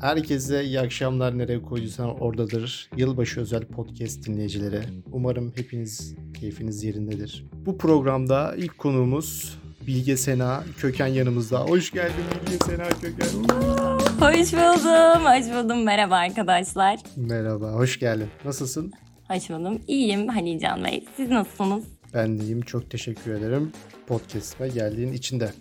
[0.00, 2.90] Herkese iyi akşamlar nereye koyduysan oradadır.
[2.96, 4.80] Yılbaşı özel podcast dinleyicileri.
[5.12, 7.44] Umarım hepiniz keyfiniz yerindedir.
[7.66, 11.60] Bu programda ilk konuğumuz Bilge Sena Köken yanımızda.
[11.60, 13.26] Hoş geldin Bilge Sena Köken.
[14.20, 15.82] Hoş buldum, hoş buldum.
[15.84, 16.98] Merhaba arkadaşlar.
[17.16, 18.28] Merhaba, hoş geldin.
[18.44, 18.92] Nasılsın?
[19.28, 19.80] Hoş buldum.
[19.88, 21.04] İyiyim Halil Can Bey.
[21.16, 21.84] Siz nasılsınız?
[22.14, 23.72] Ben de iyiyim, çok teşekkür ederim.
[24.06, 25.52] Podcast'ime geldiğin için de.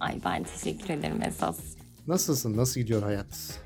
[0.00, 1.73] Ay ben teşekkür ederim esas.
[2.06, 3.60] Nasılsın, nasıl gidiyor hayat?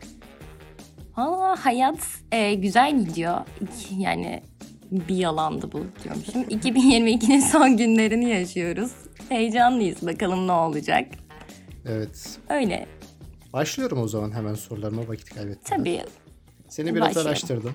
[1.17, 1.99] Valla hayat
[2.33, 3.37] e, güzel gidiyor.
[3.99, 4.43] Yani
[4.91, 6.43] bir yalandı bu diyormuşum.
[6.43, 8.93] 2022'nin son günlerini yaşıyoruz.
[9.29, 11.07] Heyecanlıyız bakalım ne olacak.
[11.87, 12.87] Evet, Öyle
[13.53, 15.79] başlıyorum o zaman hemen sorularıma vakit kaybetmeden.
[15.79, 16.03] tabii
[16.69, 17.29] Seni biraz Başlayalım.
[17.31, 17.73] araştırdım.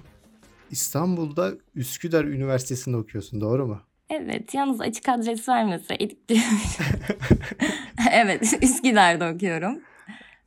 [0.71, 3.81] İstanbul'da Üsküdar Üniversitesi'nde okuyorsun, doğru mu?
[4.09, 6.17] evet yalnız açık adres vermeseydik
[8.11, 9.79] evet Üsküdar'da okuyorum.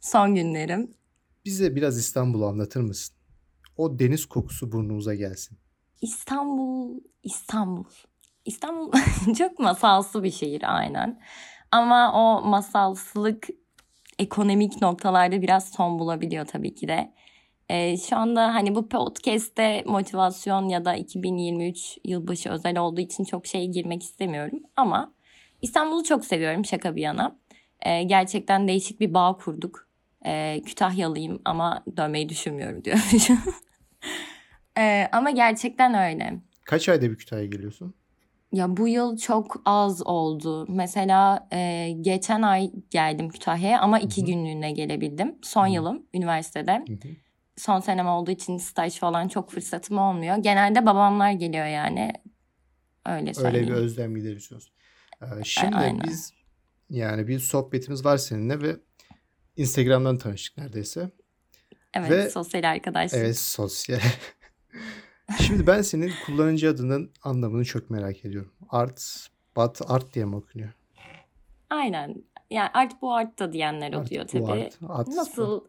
[0.06, 0.94] Son günlerim.
[1.44, 3.16] Bize biraz İstanbul'u anlatır mısın?
[3.76, 5.58] O deniz kokusu burnumuza gelsin.
[6.02, 7.84] İstanbul, İstanbul.
[8.44, 8.92] İstanbul
[9.38, 11.20] çok masalsı bir şehir aynen.
[11.70, 13.48] Ama o masalsılık
[14.18, 17.12] ekonomik noktalarda biraz son bulabiliyor tabii ki de.
[17.68, 23.46] Ee, şu anda hani bu podcast'te motivasyon ya da 2023 yılbaşı özel olduğu için çok
[23.46, 24.60] şeye girmek istemiyorum.
[24.76, 25.12] Ama
[25.62, 27.38] İstanbul'u çok seviyorum şaka bir yana.
[27.80, 29.85] Ee, gerçekten değişik bir bağ kurduk.
[30.26, 33.38] Ee, Kütahyalıyım ama dönmeyi düşünmüyorum diyormuşum.
[34.78, 36.40] Ee, ama gerçekten öyle.
[36.64, 37.94] Kaç ayda bir Kütahya'ya geliyorsun?
[38.52, 40.66] Ya bu yıl çok az oldu.
[40.68, 44.26] Mesela e, geçen ay geldim Kütahya'ya ama iki Hı hı.
[44.26, 45.38] günlüğüne gelebildim.
[45.42, 45.70] Son Hı.
[45.70, 46.72] yılım üniversitede.
[46.72, 47.08] Hı hı.
[47.56, 50.36] Son senem olduğu için staj falan çok fırsatım olmuyor.
[50.36, 52.12] Genelde babamlar geliyor yani.
[53.06, 53.68] Öyle Öyle söyleyeyim.
[53.68, 54.72] bir özlem gideriyorsunuz.
[55.22, 56.00] Ee, şimdi aynen.
[56.04, 56.32] biz
[56.90, 58.76] yani bir sohbetimiz var seninle ve
[59.56, 61.10] Instagram'dan tanıştık neredeyse.
[61.94, 63.20] evet ve- sosyal arkadaşlık.
[63.20, 64.00] Evet sosyal.
[65.46, 68.52] Şimdi ben senin kullanıcı adının anlamını çok merak ediyorum.
[68.68, 70.72] Art, bat, art diye mi okunuyor?
[71.70, 72.14] Aynen.
[72.50, 74.70] Yani art bu art da diyenler Art, oluyor bu tabii.
[74.88, 75.16] art, bu.
[75.16, 75.64] Nasıl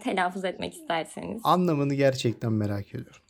[0.00, 1.40] telaffuz etmek isterseniz.
[1.44, 3.22] Anlamını gerçekten merak ediyorum.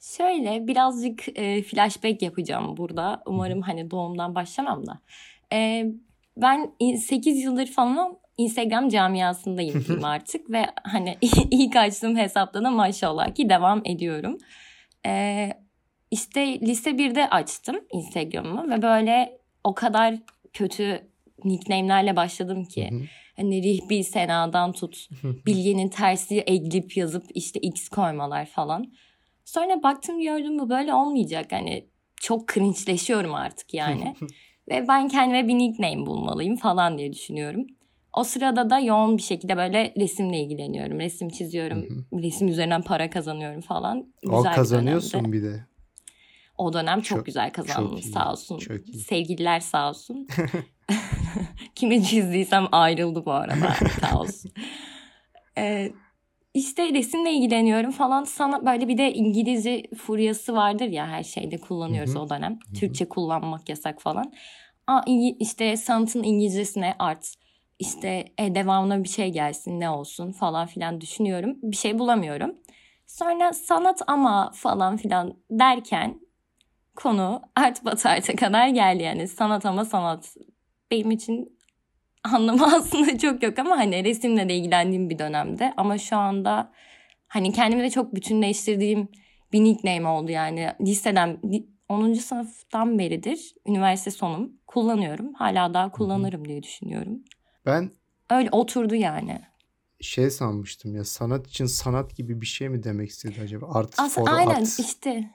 [0.00, 3.22] Şöyle birazcık e, flashback yapacağım burada.
[3.26, 5.00] Umarım hani doğumdan başlamam da.
[5.52, 5.86] E,
[6.36, 11.18] ben 8 yıldır falan Instagram camiasındayım diyeyim artık ve hani
[11.50, 14.38] ilk açtığım hesapta da maşallah ki devam ediyorum.
[15.06, 15.52] E,
[16.10, 20.14] işte lise 1'de açtım Instagram'ımı ve böyle o kadar
[20.52, 21.10] kötü
[21.44, 22.90] nickname'lerle başladım ki.
[22.90, 23.00] Hı hı.
[23.36, 25.08] Hani Rihbi Sena'dan tut
[25.46, 28.92] bilgenin tersi eglip yazıp işte X koymalar falan.
[29.44, 31.52] Sonra baktım gördüm bu böyle olmayacak.
[31.52, 31.86] Hani
[32.16, 34.14] çok cringe'leşiyorum artık yani.
[34.70, 37.66] Ve ben kendime bir nickname bulmalıyım falan diye düşünüyorum.
[38.12, 41.00] O sırada da yoğun bir şekilde böyle resimle ilgileniyorum.
[41.00, 42.06] Resim çiziyorum.
[42.12, 44.06] Resim üzerinden para kazanıyorum falan.
[44.22, 45.32] Güzel kazanıyorsun dönemdi.
[45.36, 45.64] bir de.
[46.58, 48.58] O dönem çok, Çok- güzel kazandım çok iyi, sağ olsun.
[48.58, 48.98] çok iyi.
[48.98, 50.28] Sevgililer sağ olsun.
[51.74, 54.52] Kimi çizdiysem ayrıldı bu arada sağ olsun.
[55.58, 55.92] Ee,
[56.54, 58.24] işte resimle ilgileniyorum falan.
[58.24, 62.22] Sana böyle bir de İngilizce furyası vardır ya her şeyde kullanıyoruz Hı hı.
[62.22, 62.52] o dönem.
[62.52, 62.74] hı.
[62.74, 64.32] Türkçe kullanmak yasak falan.
[64.86, 65.00] Aa,
[65.38, 67.34] işte sanatın İngilizcesine art
[67.80, 71.56] işte e, devamına bir şey gelsin ne olsun falan filan düşünüyorum.
[71.62, 72.54] Bir şey bulamıyorum.
[73.06, 76.20] Sonra sanat ama falan filan derken
[76.96, 80.36] konu art batarta kadar geldi yani sanat ama sanat.
[80.90, 81.58] Benim için
[82.24, 86.72] anlamı aslında çok yok ama hani resimle de ilgilendiğim bir dönemde ama şu anda
[87.28, 89.08] hani kendimi de çok bütünleştirdiğim
[89.52, 92.20] bir nickname oldu yani liseden li- 10.
[92.20, 95.34] sınıftan beridir üniversite sonum kullanıyorum.
[95.34, 97.24] Hala daha kullanırım diye düşünüyorum.
[97.66, 97.90] Ben
[98.30, 99.40] Öyle oturdu yani.
[100.00, 103.66] şey sanmıştım ya sanat için sanat gibi bir şey mi demek istedi acaba?
[103.74, 104.78] Art Aslında for aynen art.
[104.80, 105.30] işte.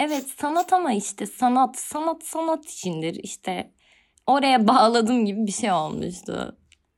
[0.00, 3.74] Evet sanat ama işte sanat sanat sanat içindir işte
[4.26, 6.56] oraya bağladım gibi bir şey olmuştu.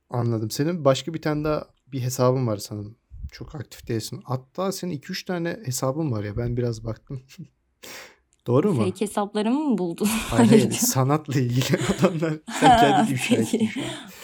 [0.09, 0.51] Anladım.
[0.51, 2.97] Senin başka bir tane daha bir hesabın var sanırım.
[3.31, 4.21] Çok aktif değilsin.
[4.25, 6.37] Hatta senin 2-3 tane hesabın var ya.
[6.37, 7.23] Ben biraz baktım.
[8.47, 8.83] Doğru mu?
[8.83, 10.05] Fake hesaplarımı mı buldun?
[10.29, 12.33] Hayır, hayır, sanatla ilgili olanlar.
[12.59, 13.45] Sen kendin ifşa an.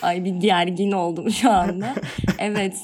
[0.01, 1.95] Ay bir gergin oldum şu anda.
[2.39, 2.77] evet.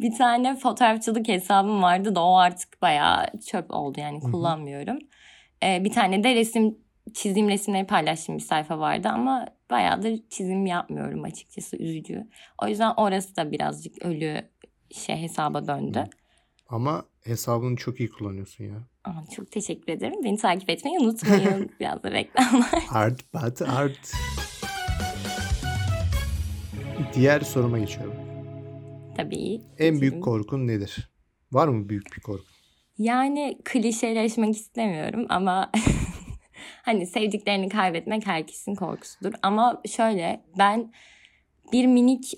[0.00, 4.98] bir tane fotoğrafçılık hesabım vardı da o artık bayağı çöp oldu yani kullanmıyorum.
[5.62, 6.78] Ee, bir tane de resim
[7.14, 12.26] çizdiğim resimleri paylaştığım bir sayfa vardı ama bayağıdır çizim yapmıyorum açıkçası üzücü.
[12.62, 14.42] O yüzden orası da birazcık ölü
[14.90, 16.04] şey hesaba döndü.
[16.68, 18.82] Ama hesabını çok iyi kullanıyorsun ya.
[19.36, 20.24] Çok teşekkür ederim.
[20.24, 21.70] Beni takip etmeyi unutmayın.
[21.80, 22.82] Biraz da reklamlar.
[22.92, 24.12] Art but art.
[27.14, 28.14] Diğer soruma geçiyorum.
[29.16, 29.60] tabii.
[29.78, 31.10] En büyük korkun nedir?
[31.52, 32.46] Var mı büyük bir korkun?
[32.98, 35.70] Yani klişeleşmek istemiyorum ama
[36.82, 39.32] hani sevdiklerini kaybetmek herkesin korkusudur.
[39.42, 40.92] Ama şöyle ben
[41.72, 42.32] bir minik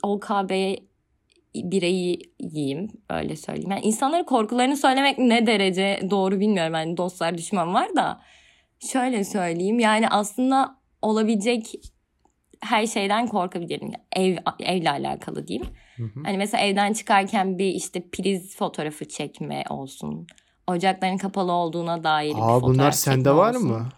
[1.55, 3.71] OKB bireyiyim öyle söyleyeyim.
[3.71, 6.75] Yani insanların korkularını söylemek ne derece doğru bilmiyorum.
[6.75, 8.21] Yani dostlar düşman var da
[8.81, 11.75] şöyle söyleyeyim yani aslında olabilecek
[12.61, 13.93] her şeyden korkabilirim.
[14.17, 15.67] Ev evle alakalı diyeyim.
[15.97, 16.21] Hı hı.
[16.25, 20.27] Hani mesela evden çıkarken bir işte priz fotoğrafı çekme olsun.
[20.67, 23.69] Ocakların kapalı olduğuna dair bir Aa fotoğraf bunlar sende var olsun.
[23.71, 23.89] mı?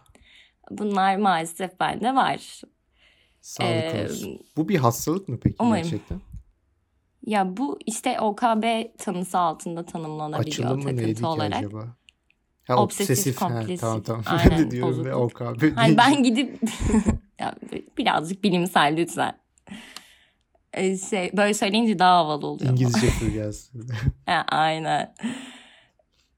[0.70, 2.61] Bunlar maalesef bende var.
[3.41, 4.41] Sağlık Ee, olsun.
[4.56, 5.82] Bu bir hastalık mı peki umarım.
[5.82, 6.20] gerçekten?
[7.26, 11.56] Ya bu işte OKB tanısı altında tanımlanabiliyor Açılımı takıntı neydi ki olarak.
[11.56, 11.96] acaba?
[12.67, 13.38] Ha, Obsesif obsesif.
[13.38, 13.81] Kompulsif.
[13.81, 14.22] tamam tamam.
[14.26, 15.14] Ben Aynen, de diyorum ve.
[15.14, 15.76] OKB.
[15.76, 16.61] Hani ben gidip
[17.40, 17.55] ya
[17.99, 19.40] birazcık bilimsel lütfen.
[20.75, 22.70] Ee, şey, böyle söyleyince daha havalı oluyor.
[22.70, 23.70] İngilizce fırgaz.
[24.49, 25.14] Aynen.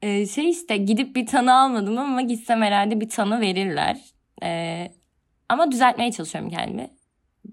[0.02, 4.00] Ee, şey işte gidip bir tanı almadım ama gitsem herhalde bir tanı verirler.
[4.42, 4.92] Ee,
[5.48, 6.90] ama düzeltmeye çalışıyorum kendimi.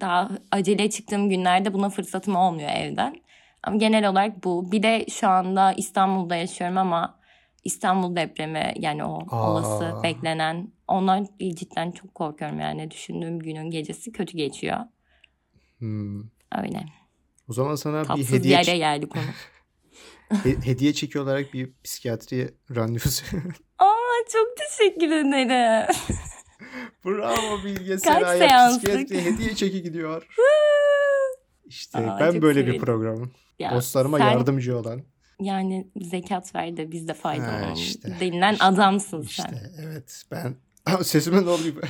[0.02, 3.16] Daha acele çıktığım günlerde buna fırsatım olmuyor evden.
[3.64, 4.72] Ama genel olarak bu.
[4.72, 7.20] Bir de şu anda İstanbul'da yaşıyorum ama
[7.64, 9.50] İstanbul depremi yani o Aa.
[9.52, 14.78] olası beklenen ondan cidden çok korkuyorum yani düşündüğüm günün gecesi kötü geçiyor.
[15.80, 16.20] Hmm.
[16.58, 16.86] Öyle.
[17.50, 19.24] O zaman sana bir Tatsız bir hediye yere geldi konu.
[20.44, 23.38] he- hediye çeki olarak bir psikiyatri randevusu.
[23.80, 25.86] Aa çok teşekkür ederim.
[27.06, 28.84] Bravo Bilge Kaç Seraya seanslık?
[28.84, 30.28] psikiyatri hediye çeki gidiyor.
[31.66, 32.86] İşte Aa, ben böyle bir sevindim.
[32.86, 33.32] programım.
[33.60, 35.02] Ya Dostlarıma sen yardımcı olan.
[35.42, 37.74] yani zekat ver de biz de faydalanalım.
[37.74, 39.84] işte, Denilen işte, adamsın İşte sen.
[39.84, 40.56] evet ben
[41.04, 41.76] sesime ne oluyor?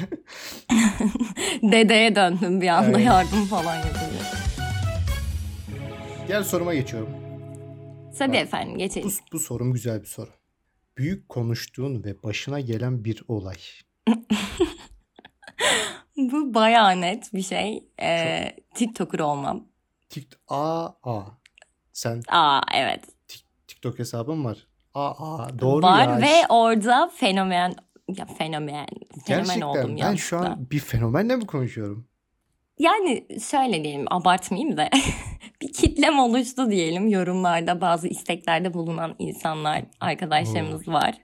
[1.64, 3.06] Dedeye döndüm bir anda Evet.
[3.06, 4.24] yardım falan yapıyor.
[6.28, 7.10] Diğer soruma geçiyorum.
[8.20, 9.12] Tabii Bak, efendim Bu, geçelim.
[9.34, 10.30] bu sorum güzel bir soru.
[10.98, 13.58] Büyük konuştuğun ve başına gelen bir olay.
[16.18, 17.84] Bu bayağı net bir şey.
[18.02, 19.68] Ee, TikToker olmam.
[20.10, 21.22] Tik aa aa.
[21.94, 23.04] Sen Aa evet.
[23.68, 24.68] TikTok hesabın var.
[24.94, 26.22] Aa aa doğru Var ya.
[26.22, 27.76] ve orada fenomen
[28.18, 28.88] ya fenomen
[29.26, 32.08] fenomen Gerçekten oldum ben şu an bir fenomenle mi konuşuyorum?
[32.80, 34.90] Yani şöyle diyelim abartmayayım da
[35.62, 41.16] bir kitlem oluştu diyelim yorumlarda bazı isteklerde bulunan insanlar arkadaşlarımız var.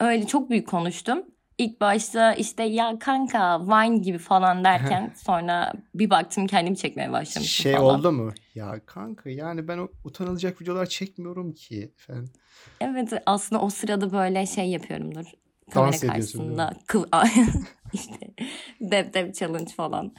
[0.00, 1.22] Öyle çok büyük konuştum.
[1.58, 7.62] İlk başta işte ya kanka Vine gibi falan derken sonra bir baktım kendimi çekmeye başlamışım
[7.62, 7.98] Şey falan.
[7.98, 8.32] oldu mu?
[8.54, 12.32] Ya kanka yani ben utanılacak videolar çekmiyorum ki efendim.
[12.80, 15.24] Evet aslında o sırada böyle şey yapıyorumdur.
[15.70, 17.04] Kamera Dans karşısında kıv
[17.92, 18.34] işte
[18.80, 20.14] dep dep challenge falan.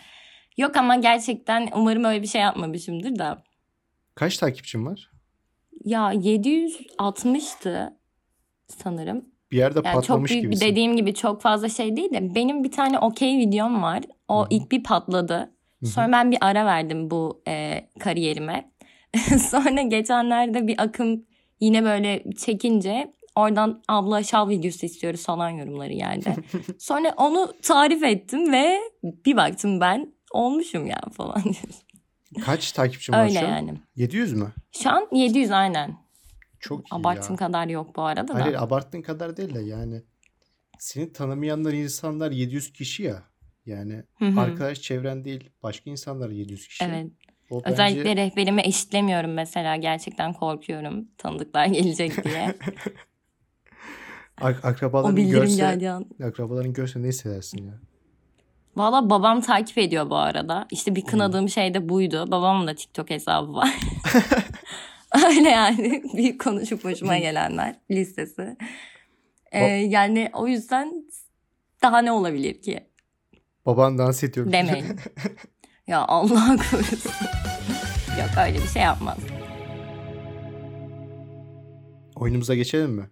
[0.57, 3.44] Yok ama gerçekten umarım öyle bir şey yapmamışımdır da.
[4.15, 5.12] Kaç takipçin var?
[5.86, 7.97] Ya 760'tı
[8.68, 9.25] sanırım.
[9.51, 10.66] Bir yerde Yani çok patlamış büyük bir gibisin.
[10.66, 14.04] dediğim gibi çok fazla şey değil de benim bir tane okey videom var.
[14.28, 14.48] O Hı hı.
[14.50, 15.38] ilk bir patladı.
[15.38, 15.50] Hı
[15.81, 15.88] hı.
[15.88, 18.72] Sonra ben bir ara verdim bu e, kariyerime.
[19.50, 21.25] Sonra geçenlerde bir akım
[21.60, 26.36] yine böyle çekince oradan abla şal videosu istiyoruz falan yorumları geldi.
[26.80, 31.44] Sonra onu tarif ettim ve bir baktım ben olmuşum ya falan.
[32.46, 33.50] Kaç takipçin var Öyle şu an?
[33.51, 33.74] yani.
[33.96, 34.51] 700 mü?
[34.72, 35.96] Şu an 700 aynen.
[36.59, 37.38] Çok iyi Abarttığım ya.
[37.38, 38.43] kadar yok bu arada da.
[38.43, 40.01] Hayır abarttığın kadar değil de yani
[40.79, 43.24] seni tanımayanlar insanlar 700 kişi ya.
[43.65, 44.39] Yani Hı hı.
[44.39, 46.84] arkadaş çevren değil başka insanlar 700 kişi.
[46.84, 47.07] Evet.
[47.50, 49.75] O bence Özellikle rehberimi eşitlemiyorum mesela.
[49.75, 51.07] Gerçekten korkuyorum.
[51.17, 52.55] Tanıdıklar gelecek diye.
[54.41, 57.74] ak- akrabaların görse akrabaların görse ne hissedersin ya?
[58.75, 60.67] Valla babam takip ediyor bu arada.
[60.72, 62.25] İşte bir kınadığım şey de buydu.
[62.31, 63.79] Babamın da TikTok hesabı var.
[65.28, 66.04] Öyle yani.
[66.18, 68.58] Bir konuşup hoşuma gelenler listesi.
[69.51, 71.04] Ee, yani o yüzden
[71.82, 72.88] daha ne olabilir ki?
[73.66, 74.51] Baban dans ediyor.
[74.51, 74.86] Demeyin.
[75.88, 77.12] ya Allah korusun.
[78.20, 79.18] Yok öyle bir şey yapmaz.
[82.16, 83.10] Oyunumuza geçelim mi?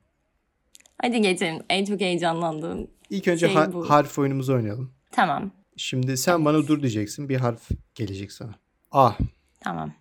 [1.01, 1.63] Hadi geçelim.
[1.69, 2.87] En çok heyecanlandığım.
[3.09, 3.89] İlk önce Şey ha- bu.
[3.89, 4.93] harf oyunumuzu oynayalım.
[5.11, 5.51] Tamam.
[5.77, 7.29] Şimdi sen bana dur diyeceksin.
[7.29, 8.55] Bir harf gelecek sana.
[8.91, 9.11] A,
[9.59, 9.93] Tamam.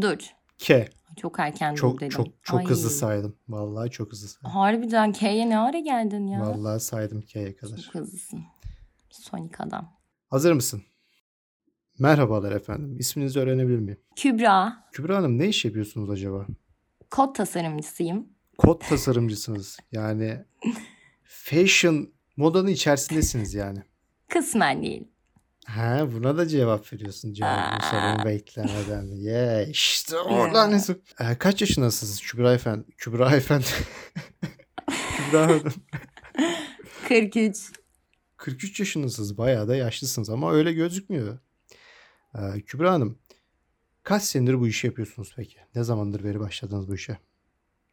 [0.00, 0.18] Dur.
[0.60, 0.88] K.
[1.16, 2.08] Çok erken Çok dedim.
[2.08, 2.64] çok çok Ay.
[2.66, 3.36] hızlı saydım.
[3.48, 4.50] Vallahi çok hızlı saydım.
[4.50, 6.40] Harbiden K'ye ne ara geldin ya?
[6.40, 7.76] Vallahi saydım K'ye kadar.
[7.76, 8.44] Çok hızlısın.
[9.10, 9.92] Sonic adam.
[10.30, 10.82] Hazır mısın?
[11.98, 12.96] Merhabalar efendim.
[12.98, 14.00] İsminizi öğrenebilir miyim?
[14.16, 14.84] Kübra.
[14.92, 16.46] Kübra Hanım ne iş yapıyorsunuz acaba?
[17.10, 18.28] Kod tasarımcısıyım.
[18.58, 19.78] Kod tasarımcısınız.
[19.92, 20.44] Yani
[21.24, 23.78] fashion modanın içerisindesiniz yani.
[24.28, 25.08] Kısmen değil.
[25.76, 29.06] Ha buna da cevap veriyorsun cevabını sorumu beklemeden.
[29.20, 30.78] Yeah, işte oradan Ya.
[31.20, 32.84] ee, Kaç yaşındasınız Kübra Efendi?
[32.96, 33.64] Kübra Efendi.
[35.16, 35.72] Kübra Hanım.
[37.08, 37.56] 43.
[38.36, 39.38] 43 yaşındasınız.
[39.38, 41.38] Bayağı da yaşlısınız ama öyle gözükmüyor.
[42.34, 43.18] Ee, Kübra Hanım.
[44.02, 45.56] Kaç senedir bu işi yapıyorsunuz peki?
[45.74, 47.18] Ne zamandır beri başladınız bu işe?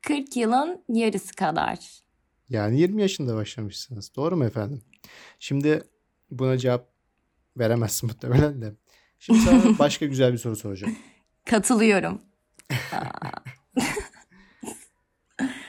[0.01, 1.79] 40 yılın yarısı kadar.
[2.49, 4.11] Yani 20 yaşında başlamışsınız.
[4.15, 4.81] Doğru mu efendim?
[5.39, 5.83] Şimdi
[6.31, 6.96] buna cevap
[7.59, 8.73] veremezsin muhtemelen de.
[9.19, 10.97] Şimdi sana başka güzel bir soru soracağım.
[11.45, 12.21] Katılıyorum.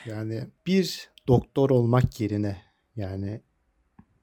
[0.07, 2.62] Yani bir doktor olmak yerine
[2.97, 3.40] yani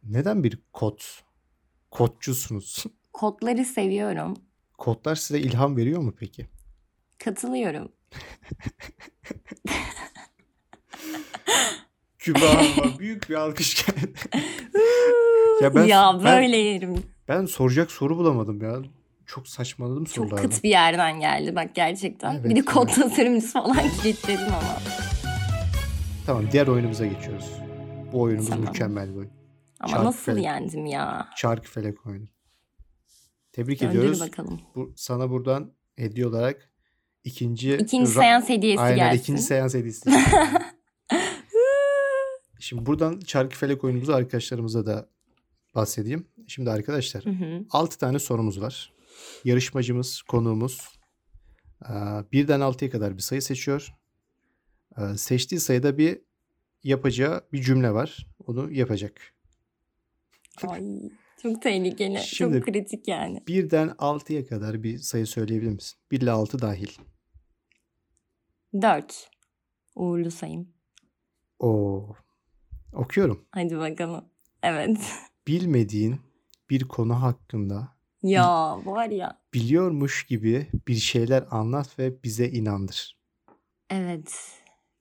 [0.03, 0.99] neden bir kod?
[1.91, 2.85] Kodcusunuz.
[3.13, 4.37] Kodları seviyorum.
[4.77, 6.47] Kodlar size ilham veriyor mu peki?
[7.17, 7.91] Katılıyorum.
[12.19, 14.13] Kübra Hanım'a büyük bir alkış geldi.
[15.61, 17.14] ya ben, ya ben, böyle yerim.
[17.27, 18.75] Ben soracak soru bulamadım ya.
[19.25, 20.41] Çok saçmaladım Çok sorularda.
[20.49, 22.33] kıt bir yerden geldi bak gerçekten.
[22.33, 22.95] Evet, bir de kod evet.
[22.95, 24.77] tasarımcısı falan kilitledim ama.
[26.25, 27.51] Tamam diğer oyunumuza geçiyoruz.
[28.13, 28.65] Bu oyunumuz Tamam.
[28.65, 29.31] mükemmel bir oyun.
[29.79, 30.43] Ama Çarpı nasıl felek.
[30.43, 31.29] yendim ya?
[31.37, 32.25] Çarkı felek oyunu.
[33.51, 34.21] Tebrik Gönder ediyoruz.
[34.21, 34.61] bakalım.
[34.75, 36.69] Bu, sana buradan hediye olarak
[37.23, 39.19] ikinci İkinci ra- seans hediyesi Aynen gelsin.
[39.19, 40.09] ikinci seans hediyesi.
[42.59, 45.09] Şimdi buradan çarkı felek oyunumuzu arkadaşlarımıza da
[45.75, 46.27] bahsedeyim.
[46.47, 47.65] Şimdi arkadaşlar Hı hı.
[47.71, 48.93] 6 tane sorumuz var.
[49.43, 50.89] Yarışmacımız, konuğumuz
[51.89, 51.95] eee,
[52.31, 53.93] birden 6'ya kadar bir sayı seçiyor.
[54.97, 56.21] Eee, Seçtiği sayıda bir
[56.83, 58.27] yapacağı bir cümle var.
[58.47, 59.33] Onu yapacak.
[60.67, 60.83] Ay
[61.41, 62.19] çok tehlikeli.
[62.19, 63.43] Şimdi- çok kritik yani.
[63.47, 65.97] Birden 6'ya kadar bir sayı söyleyebilir misin?
[66.11, 66.87] 1 ile 6 dahil.
[68.81, 69.29] Dört.
[69.95, 70.69] Uğurlu sayım.
[71.59, 72.15] Oo.
[72.93, 73.45] Okuyorum.
[73.51, 74.25] Hadi bakalım.
[74.63, 74.97] Evet.
[75.47, 76.15] Bilmediğin
[76.69, 77.87] bir konu hakkında
[78.23, 79.39] ya var ya.
[79.53, 83.17] biliyormuş gibi bir şeyler anlat ve bize inandır.
[83.89, 84.35] Evet.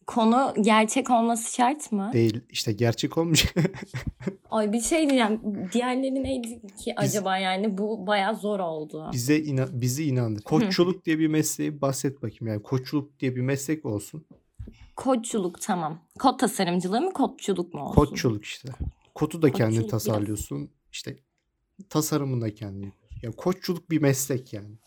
[0.07, 2.11] Konu gerçek olması şart mı?
[2.13, 3.55] Değil işte gerçek olmuş.
[4.51, 5.41] Ay bir şey diyeceğim.
[5.73, 9.11] Diğerleri neydi ki Biz- acaba yani bu bayağı zor oldu.
[9.13, 10.43] bize ina- bizi inandır.
[10.43, 12.47] Koççuluk diye bir mesleği bahset bakayım.
[12.47, 14.27] Yani koççuluk diye bir meslek olsun.
[14.97, 15.99] Kodçuluk tamam.
[16.19, 17.95] Kod tasarımcılığı mı kodçuluk mu olsun?
[17.95, 18.69] Koççuluk işte.
[19.15, 20.71] Kodu da kendin Koççuluk biraz- tasarlıyorsun.
[20.93, 21.17] İşte
[21.89, 23.19] tasarımını da kendin yapıyorsun.
[23.23, 24.79] Ya koççuluk bir meslek yani.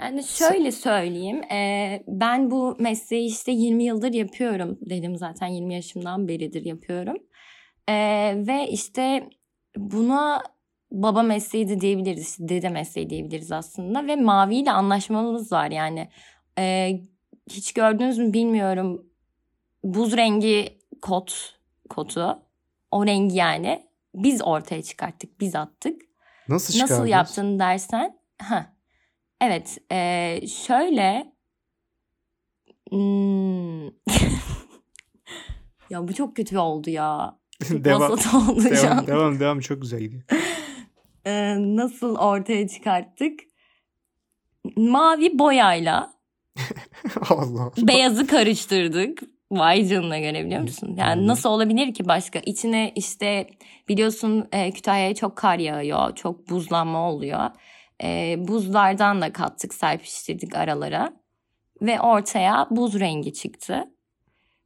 [0.00, 1.42] Yani şöyle söyleyeyim.
[1.52, 7.16] e, ben bu mesleği işte 20 yıldır yapıyorum dedim zaten 20 yaşımdan beridir yapıyorum.
[7.88, 7.94] E,
[8.46, 9.30] ve işte
[9.76, 10.42] buna
[10.92, 12.36] baba mesleği de diyebiliriz.
[12.38, 14.06] dede mesleği diyebiliriz aslında.
[14.06, 16.08] Ve Mavi ile anlaşmamız var yani.
[16.58, 16.90] E,
[17.50, 19.06] hiç gördünüz mü bilmiyorum.
[19.84, 22.38] Buz rengi kot, kotu.
[22.90, 23.88] O rengi yani.
[24.14, 26.02] Biz ortaya çıkarttık, biz attık.
[26.48, 27.10] Nasıl Nasıl çıkardınız?
[27.10, 28.18] yaptın dersen.
[28.42, 28.76] Ha.
[29.40, 29.78] Evet.
[29.90, 31.32] eee, şöyle.
[32.90, 33.86] Hmm.
[35.90, 37.38] ya bu çok kötü oldu ya.
[37.70, 39.60] Devam, oldu devam, devam, devam.
[39.60, 40.22] Çok güzel gidiyor.
[41.26, 43.40] Eee, nasıl ortaya çıkarttık?
[44.76, 46.12] Mavi boyayla
[47.28, 47.72] Allah Allah.
[47.88, 49.22] beyazı karıştırdık.
[49.50, 50.94] Vay canına görebiliyor musun?
[50.98, 52.38] Yani nasıl olabilir ki başka?
[52.38, 53.46] İçine işte
[53.88, 56.14] biliyorsun e, Kütahya'ya çok kar yağıyor.
[56.14, 57.50] Çok buzlanma oluyor.
[58.02, 61.12] E, buzlardan da kattık, serpiştirdik aralara.
[61.82, 63.84] Ve ortaya buz rengi çıktı.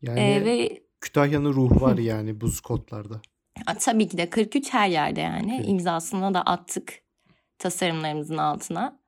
[0.03, 3.15] Yani E, ve Kütahya'nın ruhu var yani buz kotlarda.
[3.67, 5.55] a, tabii ki de 43 her yerde yani.
[5.57, 5.69] Evet.
[5.69, 6.95] imzasını da attık
[7.59, 9.01] tasarımlarımızın altına.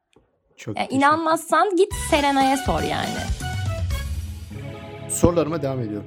[0.56, 3.43] Çok Ya, teşekkür- inanmazsan git Serena'ya sor yani.
[5.08, 6.06] Sorularıma devam ediyorum.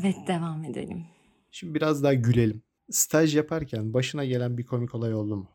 [0.00, 1.04] Evet devam edelim.
[1.50, 2.62] Şimdi biraz daha gülelim.
[2.90, 5.50] Staj yaparken başına gelen bir komik olay oldu mu?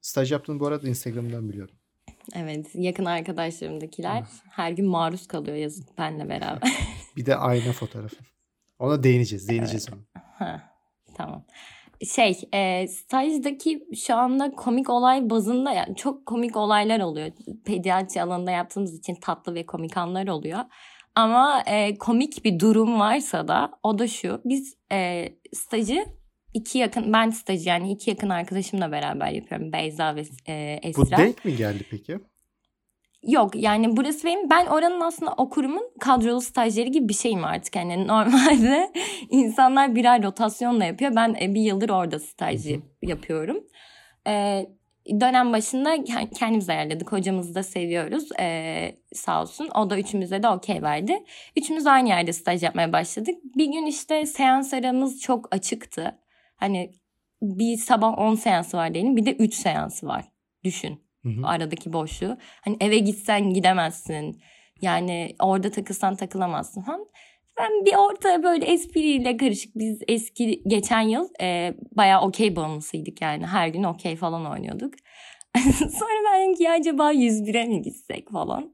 [0.00, 1.74] Staj yaptığını bu arada Instagram'dan biliyorum.
[2.34, 6.62] Evet yakın arkadaşlarımdakiler her gün maruz kalıyor yazık benle beraber.
[7.16, 8.16] Bir de ayna fotoğrafı.
[8.78, 9.48] Ona değineceğiz.
[9.48, 10.22] Değineceğiz ona.
[10.38, 10.62] Ha,
[11.16, 11.44] tamam.
[12.14, 17.30] Şey, e, stajdaki şu anda komik olay bazında yani çok komik olaylar oluyor.
[17.64, 20.58] Pediatri alanında yaptığımız için tatlı ve komik anlar oluyor.
[21.14, 24.40] Ama e, komik bir durum varsa da o da şu.
[24.44, 26.04] Biz e, stajı
[26.54, 29.72] iki yakın, ben stajı yani iki yakın arkadaşımla beraber yapıyorum.
[29.72, 31.02] Beyza ve e, Esra.
[31.02, 32.18] Bu denk mi geldi peki?
[33.22, 37.76] Yok yani burası benim ben oranın aslında o kurumun kadrolu stajyeri gibi bir şeyim artık.
[37.76, 38.92] Yani normalde
[39.30, 41.16] insanlar birer rotasyonla yapıyor.
[41.16, 42.66] Ben e, bir yıldır orada staj
[43.02, 43.64] yapıyorum.
[44.26, 44.66] Ee,
[45.20, 47.12] dönem başında ke- kendimiz ayarladık.
[47.12, 49.68] Hocamızı da seviyoruz ee, sağ olsun.
[49.74, 51.24] O da üçümüze de okey verdi.
[51.56, 53.34] Üçümüz aynı yerde staj yapmaya başladık.
[53.56, 56.18] Bir gün işte seans aramız çok açıktı.
[56.56, 56.92] Hani
[57.42, 60.24] bir sabah 10 seansı var diyelim bir de 3 seansı var.
[60.64, 61.46] Düşün Hı hı.
[61.46, 62.36] aradaki boşluğu.
[62.40, 64.42] Hani eve gitsen gidemezsin.
[64.82, 67.06] Yani orada takılsan takılamazsın falan.
[67.60, 73.46] Ben bir ortaya böyle espriyle karışık biz eski geçen yıl e, bayağı okey bağımlısıydık yani.
[73.46, 74.94] Her gün okey falan oynuyorduk.
[75.78, 78.72] Sonra ben dedim ki ya acaba 101'e mi gitsek falan.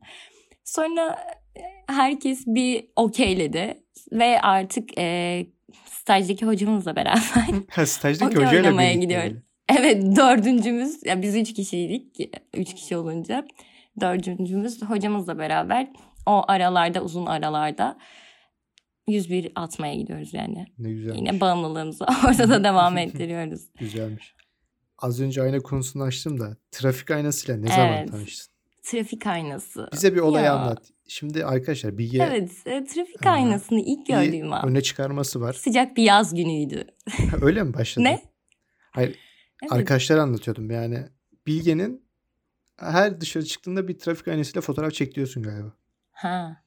[0.64, 1.18] Sonra
[1.56, 1.60] e,
[1.92, 5.46] herkes bir okeyledi ve artık e,
[5.84, 7.20] stajdaki hocamızla beraber
[7.70, 9.26] Ha, stajdaki Okey oynamaya gidiyoruz.
[9.26, 9.36] yani.
[9.80, 12.30] Evet dördüncümüz ya biz üç kişiydik.
[12.54, 13.46] Üç kişi olunca
[14.00, 15.88] dördüncümüz hocamızla beraber
[16.26, 17.96] o aralarda uzun aralarda
[19.08, 20.66] 101 atmaya gidiyoruz yani.
[20.78, 21.18] Ne güzelmiş.
[21.18, 23.60] Yine bağımlılığımızı orada da devam ettiriyoruz.
[23.78, 24.34] Güzelmiş.
[24.98, 28.10] Az önce ayna konusunu açtım da trafik aynasıyla ne zaman Evet.
[28.10, 28.52] tanıştın?
[28.82, 29.88] Trafik aynası.
[29.92, 30.54] Bize bir olay Ya.
[30.54, 30.82] anlat.
[31.08, 33.34] Şimdi arkadaşlar Bilge Evet e, trafik Aha.
[33.34, 35.52] aynasını ilk gördüğüm an öne çıkarması var.
[35.52, 36.84] sıcak bir yaz günüydü.
[37.42, 38.04] Öyle mi başladı?
[38.04, 38.22] Ne?
[38.90, 39.18] Hayır
[39.62, 39.72] Evet.
[39.72, 41.04] arkadaşlara anlatıyordum yani.
[41.46, 42.04] Bilge'nin
[42.76, 45.72] her dışarı çıktığında bir trafik aynasıyla fotoğraf çektiriyorsun galiba.
[46.12, 46.62] Ha,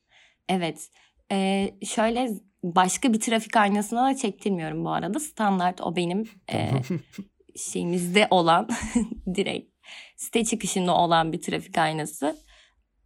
[0.50, 0.89] evet.
[1.31, 2.29] Ee, şöyle
[2.63, 5.19] başka bir trafik aynasına da çektirmiyorum bu arada.
[5.19, 6.71] Standart o benim e,
[7.55, 8.67] şeyimizde olan
[9.36, 9.79] direkt
[10.17, 12.36] site çıkışında olan bir trafik aynası.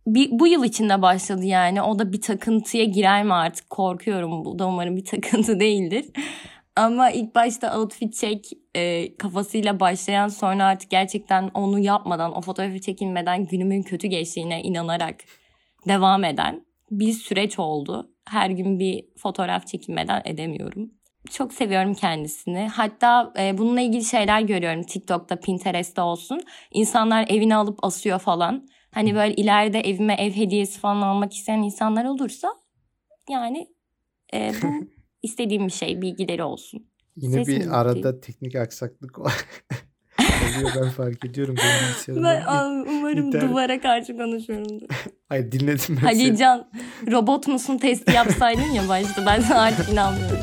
[0.07, 1.81] Bir, bu yıl içinde başladı yani.
[1.81, 4.45] O da bir takıntıya girer mi artık korkuyorum.
[4.45, 6.05] Bu da umarım bir takıntı değildir.
[6.75, 12.81] Ama ilk başta outfit check e, kafasıyla başlayan sonra artık gerçekten onu yapmadan, o fotoğrafı
[12.81, 15.15] çekilmeden günümün kötü geçtiğine inanarak
[15.87, 16.65] devam eden
[16.99, 18.11] bir süreç oldu.
[18.25, 20.91] Her gün bir fotoğraf çekilmeden edemiyorum.
[21.31, 22.67] Çok seviyorum kendisini.
[22.67, 26.41] Hatta e, bununla ilgili şeyler görüyorum TikTok'ta, Pinterest'te olsun.
[26.71, 28.67] İnsanlar evine alıp asıyor falan.
[28.91, 32.55] Hani böyle ileride evime ev hediyesi falan almak isteyen insanlar olursa
[33.29, 33.67] yani
[34.33, 34.67] e, bu
[35.23, 36.87] istediğim bir şey, bilgileri olsun.
[37.15, 39.45] Yine Sesim bir arada teknik aksaklık var.
[40.57, 41.55] oluyor ben fark ediyorum.
[42.07, 42.13] Ben
[42.87, 44.87] umarım internet- duvara karşı konuşuyorumdur.
[45.29, 46.29] Hayır dinledim ben seni.
[46.29, 46.69] Alican
[47.11, 50.39] robot musun testi yapsaydın ya başta ben sana artık inanmıyorum.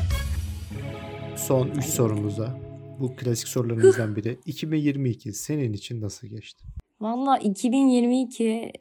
[1.36, 2.60] Son 3 sorumuza.
[3.00, 4.38] Bu klasik sorularımızdan biri.
[4.46, 6.64] 2022 senin için nasıl geçti?
[7.00, 8.72] Valla 2022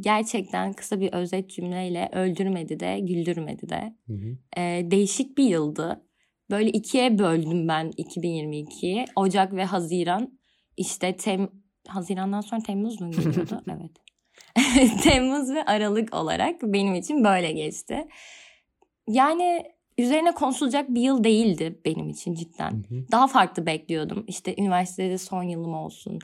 [0.00, 3.94] gerçekten kısa bir özet cümleyle öldürmedi de güldürmedi de.
[4.06, 4.36] Hı hı.
[4.60, 6.02] Ee, değişik bir yıldı.
[6.50, 9.04] Böyle ikiye böldüm ben 2022'yi.
[9.16, 10.38] Ocak ve Haziran.
[10.76, 11.50] İşte tem
[11.88, 13.62] Haziran'dan sonra Temmuz mu geliyordu?
[13.68, 13.90] evet.
[15.02, 18.08] Temmuz ve Aralık olarak benim için böyle geçti.
[19.08, 19.64] Yani
[19.98, 22.70] üzerine konuşulacak bir yıl değildi benim için cidden.
[22.70, 23.04] Hı hı.
[23.12, 24.24] daha farklı bekliyordum.
[24.28, 26.18] İşte üniversitede son yılım olsun.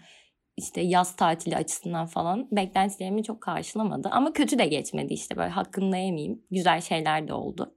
[0.56, 4.08] işte yaz tatili açısından falan beklentilerimi çok karşılamadı.
[4.08, 6.42] Ama kötü de geçmedi işte böyle hakkını da yemeyeyim.
[6.50, 7.74] Güzel şeyler de oldu.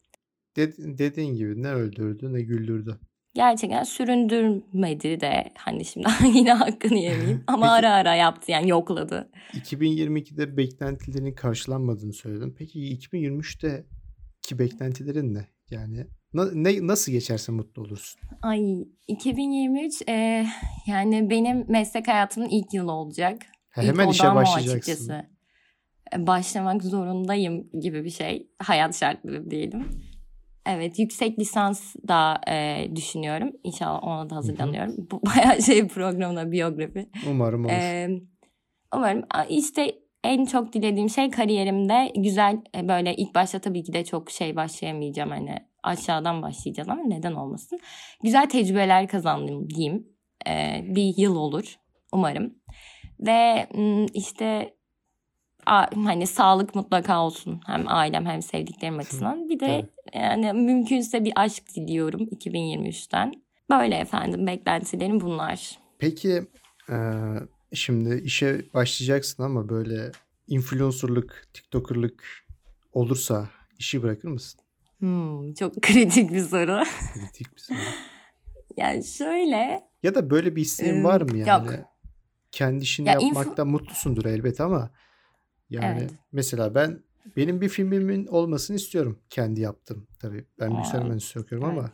[0.58, 3.00] Ded- dediğin gibi ne öldürdü ne güldürdü.
[3.34, 7.44] Gerçekten süründürmedi de hani şimdi yine hakkını yemeyeyim.
[7.48, 9.30] Ama Peki- ara ara yaptı yani yokladı.
[9.54, 12.56] 2022'de beklentilerin karşılanmadığını söyledin.
[12.58, 13.86] Peki 2023'te
[14.42, 15.48] ki beklentilerin ne?
[15.70, 18.22] Yani na- ne nasıl geçerse mutlu olursun.
[18.42, 20.46] Ay 2023 e,
[20.88, 23.38] yani benim meslek hayatımın ilk yılı olacak.
[23.70, 24.92] Ha, İlk hemen işe odam o başlayacaksın.
[24.92, 25.26] açıkçası.
[26.16, 28.48] E, Başlamak zorundayım gibi bir şey.
[28.60, 29.86] Hayat şartları diyelim.
[30.66, 33.52] Evet yüksek lisans da e, düşünüyorum.
[33.64, 35.08] İnşallah ona da hazırlanıyorum.
[35.12, 37.10] Bu bayağı şey programda biyografi.
[37.30, 37.74] Umarım olur.
[37.74, 38.10] E,
[38.96, 44.06] umarım işte en çok dilediğim şey kariyerimde güzel e, böyle ilk başta tabii ki de
[44.06, 47.80] çok şey başlayamayacağım hani aşağıdan başlayacağız ama neden olmasın.
[48.24, 50.08] Güzel tecrübeler kazandım diyeyim.
[50.48, 51.76] E, bir yıl olur
[52.14, 52.56] umarım.
[53.20, 53.68] Ve
[54.14, 54.74] işte
[55.66, 59.50] hani sağlık mutlaka olsun hem ailem hem sevdiklerim açısından.
[59.50, 63.32] Bir de yani mümkünse bir aşk diliyorum 2023'ten.
[63.70, 65.80] Böyle efendim beklentilerim bunlar.
[66.00, 66.42] Peki
[66.90, 66.96] eee,
[67.74, 70.12] şimdi işe başlayacaksın ama böyle
[70.48, 72.24] influencerlık, tiktokerlık
[72.94, 74.62] olursa işi bırakır mısın?
[75.00, 76.84] Hmm, çok kritik bir soru.
[77.14, 77.78] Kritik bir soru.
[78.78, 81.66] yani şöyle Ya da böyle bir isteğin var mı yani?
[81.68, 81.74] yok.
[82.52, 84.92] Kendi işini Ya influ- yapmakta mutlusundur elbet ama
[85.72, 86.12] yani Evet.
[86.32, 87.00] mesela ben
[87.38, 89.20] benim bir filmimin olmasını istiyorum.
[89.30, 90.46] Kendi yaptım tabii.
[90.60, 91.92] Ben bilgisayar mühendisliği okuyorum ama evet.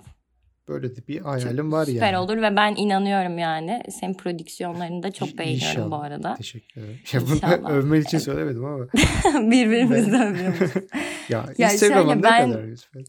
[0.67, 2.17] böyle de bir hayalim var süper yani.
[2.17, 3.83] olur ve ben inanıyorum yani.
[3.99, 6.03] Senin prodüksiyonlarını da çok beğeniyorum bu inşallah.
[6.03, 6.35] arada.
[6.35, 6.99] Teşekkür ederim.
[7.13, 7.69] Ya bunu İnşallah.
[7.69, 8.85] övmen için söylemedim ama.
[9.51, 10.59] Birbirimizi Ben- övüyoruz.
[11.29, 13.03] Ya, Ya Instagram'a şöyle ne ben- kadar lütfen.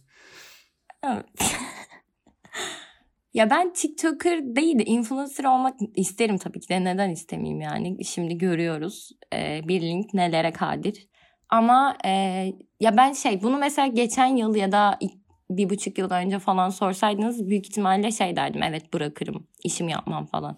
[1.05, 1.27] Evet.
[3.35, 6.85] Ya ben TikToker değil de influencer olmak isterim tabii ki de.
[6.85, 8.05] Neden istemeyeyim yani?
[8.05, 11.09] Şimdi görüyoruz e, bir link nelere kadir.
[11.49, 12.11] Ama e,
[12.81, 14.99] ya ben şey bunu mesela geçen yıl ya da
[15.51, 20.57] bir buçuk yıl önce falan sorsaydınız büyük ihtimalle şey derdim evet bırakırım işimi yapmam falan.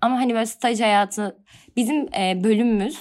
[0.00, 1.44] Ama hani böyle staj hayatı
[1.76, 2.98] bizim e, bölümümüz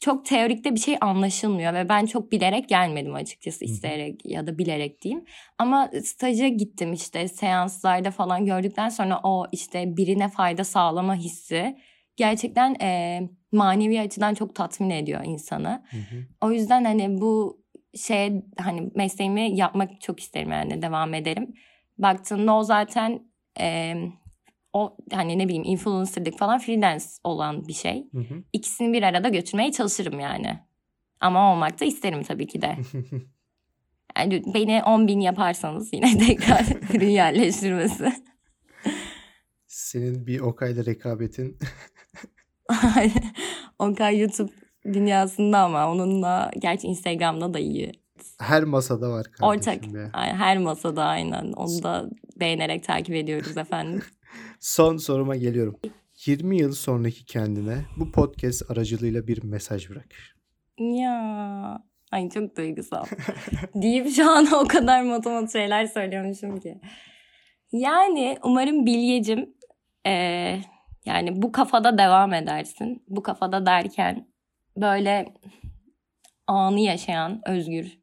[0.00, 5.02] çok teorikte bir şey anlaşılmıyor ve ben çok bilerek gelmedim açıkçası isteyerek ya da bilerek
[5.02, 5.24] diyeyim.
[5.58, 11.76] Ama staja gittim işte seanslarda falan gördükten sonra o işte birine fayda sağlama hissi
[12.16, 13.20] gerçekten e,
[13.52, 15.82] manevi açıdan çok tatmin ediyor insanı.
[15.90, 16.26] Hı hı.
[16.40, 17.62] O yüzden hani bu
[17.94, 21.54] şey hani mesleğimi yapmak çok isterim yani devam ederim.
[21.98, 23.20] Baktığımda o zaten
[23.60, 23.94] e,
[24.78, 28.06] o hani ne bileyim influencerlık falan freelance olan bir şey.
[28.12, 28.42] Hı hı.
[28.52, 30.58] İkisini bir arada götürmeye çalışırım yani.
[31.20, 32.76] Ama olmak da isterim tabii ki de.
[34.18, 38.12] Yani beni 10 bin yaparsanız yine tekrar ürün yerleştirmesi.
[39.66, 41.58] Senin bir Okay'la rekabetin
[43.78, 44.52] Okay YouTube
[44.84, 47.92] dünyasında ama onunla gerçi Instagram'da da iyi.
[48.40, 50.10] her masada var kardeşim Ortak be.
[50.12, 51.52] Her masada aynen.
[51.52, 52.10] Onu da
[52.40, 54.02] beğenerek takip ediyoruz efendim.
[54.60, 55.80] Son soruma geliyorum.
[56.26, 60.08] 20 yıl sonraki kendine bu podcast aracılığıyla bir mesaj bırak.
[60.78, 63.04] ya ay çok duygusal.
[63.74, 66.80] Deyip şu an o kadar motomot şeyler söylüyormuşum ki.
[67.72, 69.54] Yani umarım Bilyecim
[70.06, 70.60] eee,
[71.04, 73.02] yani bu kafada devam edersin.
[73.08, 74.28] Bu kafada derken
[74.76, 75.34] böyle
[76.46, 77.98] anı yaşayan özgür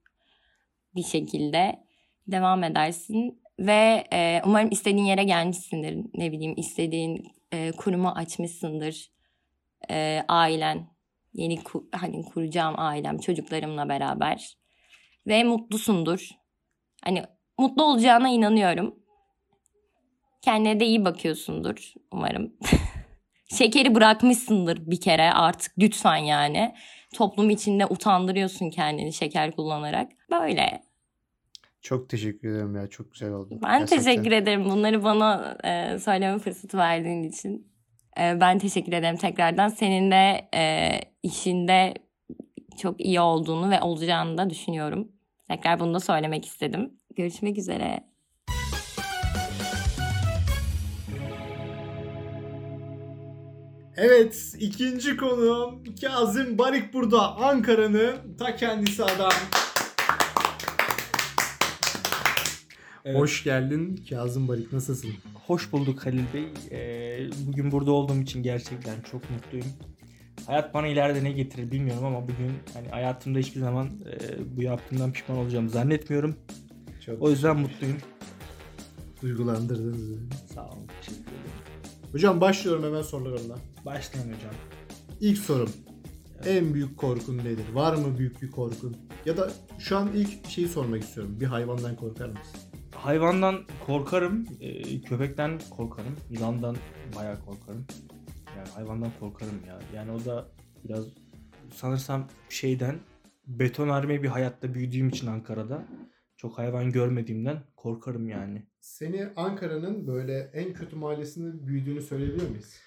[0.96, 1.80] bir şekilde
[2.28, 3.42] devam edersin.
[3.60, 6.06] Ve e, umarım istediğin yere gelmişsindir.
[6.14, 9.12] Ne bileyim istediğin e, kurumu açmışsındır.
[9.90, 10.88] E, ailen,
[11.34, 14.58] yeni ku- hani kuracağım ailem, çocuklarımla beraber.
[15.28, 16.30] Ve mutlusundur.
[17.04, 17.24] Hani
[17.58, 18.96] mutlu olacağına inanıyorum.
[20.42, 22.54] Kendine de iyi bakıyorsundur umarım.
[23.58, 26.76] Şekeri bırakmışsındır bir kere artık lütfen yani.
[27.14, 30.12] Toplum içinde utandırıyorsun kendini şeker kullanarak.
[30.32, 30.84] Böyle.
[31.86, 32.88] Çok teşekkür ederim ya.
[32.88, 33.60] Çok güzel oldu.
[33.64, 34.04] Ben Gerçekten.
[34.04, 37.68] teşekkür ederim bunları bana e, söyleme fırsatı verdiğin için.
[38.20, 39.70] E, ben teşekkür ederim tekrardan.
[39.70, 40.92] Senin de e,
[41.24, 41.94] işinde
[42.82, 45.08] çok iyi olduğunu ve olacağını da düşünüyorum.
[45.50, 46.94] Tekrar bunu da söylemek istedim.
[47.16, 48.04] Görüşmek üzere.
[53.98, 57.36] Evet ikinci konuğum Kazım Barik burada.
[57.36, 59.32] Ankara'nın ta kendisi adam.
[63.06, 63.20] Evet.
[63.20, 65.10] Hoş geldin Kazım Barik nasılsın?
[65.48, 66.48] Hoş bulduk Halil Bey.
[66.72, 69.68] Ee, bugün burada olduğum için gerçekten çok mutluyum.
[70.46, 75.12] Hayat bana ileride ne getirir bilmiyorum ama bugün hani hayatımda hiçbir zaman e, bu yaptığımdan
[75.12, 76.36] pişman olacağımı zannetmiyorum.
[77.06, 77.98] Çok O yüzden mutluyum.
[79.22, 80.30] duygulandırdınız beni.
[80.54, 80.88] Sağ olun.
[81.02, 81.52] Teşekkür ederim.
[82.12, 83.56] Hocam başlıyorum hemen sorularımla.
[83.86, 84.54] Başlayın hocam.
[85.22, 85.70] İlk sorum.
[86.46, 87.66] En büyük korkun nedir?
[87.74, 88.98] Var mı büyük bir korkun?
[89.26, 91.38] Ya da şu an ilk şeyi sormak istiyorum.
[91.40, 92.60] Bir hayvandan korkar mısın?
[93.06, 94.46] Hayvandan korkarım.
[94.60, 96.16] e, köpekten korkarım.
[96.30, 96.76] Yılandan
[97.16, 97.86] bayağı korkarım.
[98.58, 99.80] Yani hayvandan korkarım ya.
[99.96, 100.52] Yani o da
[100.84, 101.06] biraz
[101.74, 103.00] sanırsam şeyden
[103.48, 105.86] betonarme bir hayatta büyüdüğüm için Ankara'da
[106.38, 108.64] çok hayvan görmediğimden korkarım yani.
[108.80, 112.82] Seni Ankara'nın böyle en kötü mahallesinde büyüdüğünü söyleyebilir miyiz?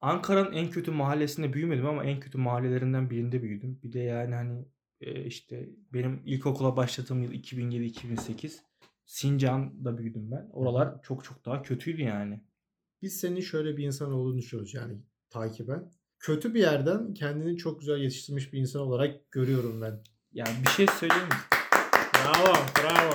[0.00, 3.80] Ankara'nın en kötü mahallesinde büyümedim ama en kötü mahallelerinden birinde büyüdüm.
[3.82, 4.64] Bir de yani hani
[5.00, 8.66] e, işte benim ilkokula başladığım yıl 2007-2008.
[9.06, 10.48] Sincan'da büyüdüm ben.
[10.52, 12.40] Oralar çok çok daha kötüydü yani.
[13.02, 15.90] Biz senin şöyle bir insan olduğunu düşünüyoruz yani takiben.
[16.18, 20.02] Kötü bir yerden kendini çok güzel yetiştirmiş bir insan olarak görüyorum ben.
[20.32, 21.34] Yani bir şey söyleyeyim mi?
[22.14, 23.14] Bravo, bravo.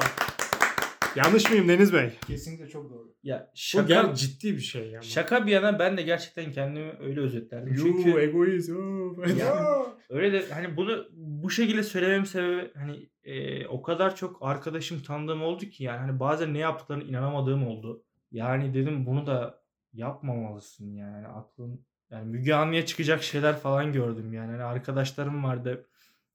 [1.15, 2.11] Yanlış mıyım Deniz Bey?
[2.27, 3.15] Kesinlikle çok doğru.
[3.23, 5.05] Ya Bu şaka, gel ciddi bir şey yani.
[5.05, 7.75] şaka bir yana ben de gerçekten kendimi öyle özetlerdim.
[7.75, 8.69] Çünkü Çünkü egoist.
[8.69, 9.35] oo, falan.
[9.35, 9.85] Ya.
[10.09, 15.43] öyle de hani bunu bu şekilde söylemem sebebi hani e, o kadar çok arkadaşım tanıdığım
[15.43, 18.03] oldu ki yani hani bazen ne yaptıklarına inanamadığım oldu.
[18.31, 19.61] Yani dedim bunu da
[19.93, 25.87] yapmamalısın yani aklın yani Müge Anlı'ya çıkacak şeyler falan gördüm yani hani arkadaşlarım vardı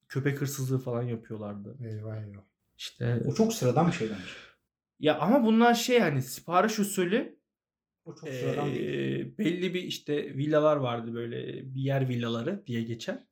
[0.09, 1.77] köpek hırsızlığı falan yapıyorlardı.
[1.85, 2.43] Eyvah eyvah.
[2.79, 4.37] İşte O çok sıradan bir şeydenmiş.
[5.01, 7.39] ya ama bunlar şey hani sipariş usulü
[8.05, 9.21] O çok sıradan değil.
[9.21, 11.39] Ee, belli bir işte villalar vardı böyle
[11.75, 13.25] bir yer villaları diye geçer.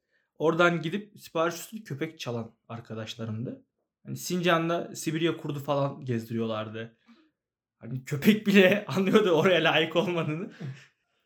[0.45, 3.65] Oradan gidip sipariş usulü köpek çalan arkadaşlarımdı.
[4.07, 6.97] Hani Sincan'da Sibirya kurdu falan gezdiriyorlardı.
[7.79, 10.51] Hani köpek bile anlıyordu oraya layık olmadığını.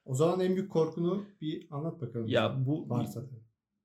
[0.05, 2.29] O zaman en büyük korkunu bir anlat bakalım.
[2.29, 3.23] Ya bu varsa.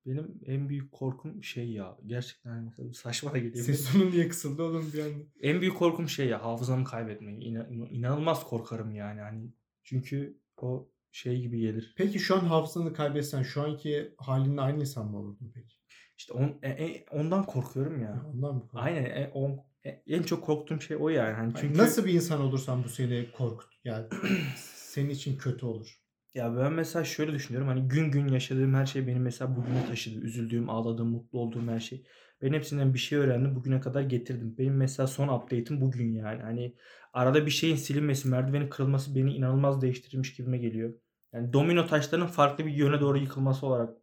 [0.06, 1.98] benim en büyük korkum şey ya.
[2.06, 3.66] Gerçekten hani mesela saçma da geliyor.
[3.66, 5.24] Ses tonu niye kısıldı oğlum bir anda?
[5.42, 7.44] En büyük korkum şey ya hafızamı kaybetmek.
[7.44, 9.22] İna- inanılmaz korkarım yani.
[9.22, 11.94] Hani çünkü o şey gibi gelir.
[11.98, 15.76] Peki şu an hafızanı kaybetsen şu anki halinle aynı insan mı olurdun peki?
[16.18, 18.26] İşte on, e- e- ondan korkuyorum ya.
[18.34, 18.80] Ondan mı korktun?
[18.80, 21.34] Aynen e- on- e- en çok korktuğum şey o yani.
[21.34, 23.74] Hani çünkü Nasıl bir insan olursan bu seni korkut.
[23.84, 24.06] Yani
[24.76, 26.00] senin için kötü olur.
[26.36, 30.20] Ya ben mesela şöyle düşünüyorum hani gün gün yaşadığım her şey beni mesela bugüne taşıdı.
[30.20, 32.04] Üzüldüğüm, ağladığım, mutlu olduğum her şey.
[32.44, 33.56] Ben hepsinden bir şey öğrendim.
[33.56, 34.56] Bugüne kadar getirdim.
[34.58, 36.42] Benim mesela son update'im bugün yani.
[36.42, 36.76] Hani
[37.14, 40.94] arada bir şeyin silinmesi, merdivenin kırılması beni inanılmaz değiştirmiş gibime geliyor.
[41.34, 43.98] Yani domino taşlarının farklı bir yöne doğru yıkılması olarak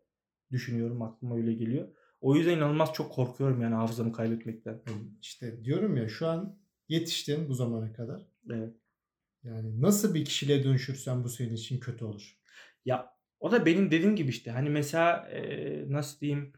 [0.53, 1.03] düşünüyorum.
[1.03, 1.89] Aklıma öyle geliyor.
[2.21, 4.81] O yüzden inanılmaz çok korkuyorum yani hafızamı kaybetmekten.
[5.23, 8.27] İşte diyorum ya şu an yetiştin bu zamana kadar.
[8.51, 8.75] Evet.
[9.45, 12.39] Yani nasıl bir kişiliğe dönüşürsen bu senin için kötü olur.
[12.85, 16.53] Ya o da benim dediğim gibi işte hani mesela e, nasıl diyeyim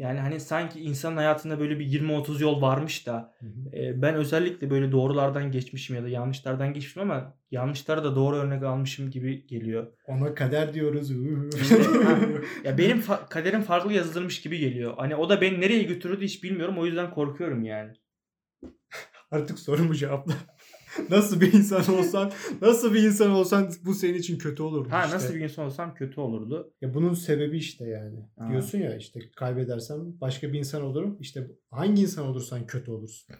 [0.00, 3.76] yani hani sanki insanın hayatında böyle bir 20-30 yol varmış da Hı hı.
[3.76, 8.62] e, ben özellikle böyle doğrulardan geçmişim ya da yanlışlardan geçmişim ama yanlışları da doğru örnek
[8.62, 9.86] almışım gibi geliyor.
[10.06, 11.10] Ona kader diyoruz.
[12.64, 14.94] Ya benim fa- kaderim farklı yazılmış gibi geliyor.
[14.96, 17.92] Hani o da beni nereye götürürdü hiç bilmiyorum o yüzden korkuyorum yani.
[19.30, 20.32] Artık sorumu cevapla.
[21.10, 25.16] nasıl bir insan olsan, nasıl bir insan olsan bu senin için kötü olurdu Ha işte.
[25.16, 26.72] nasıl bir insan olsam kötü olurdu.
[26.80, 28.28] Ya bunun sebebi işte yani.
[28.38, 28.48] Ha.
[28.50, 31.16] Diyorsun ya işte kaybedersem başka bir insan olurum.
[31.20, 33.34] İşte hangi insan olursan kötü olursun.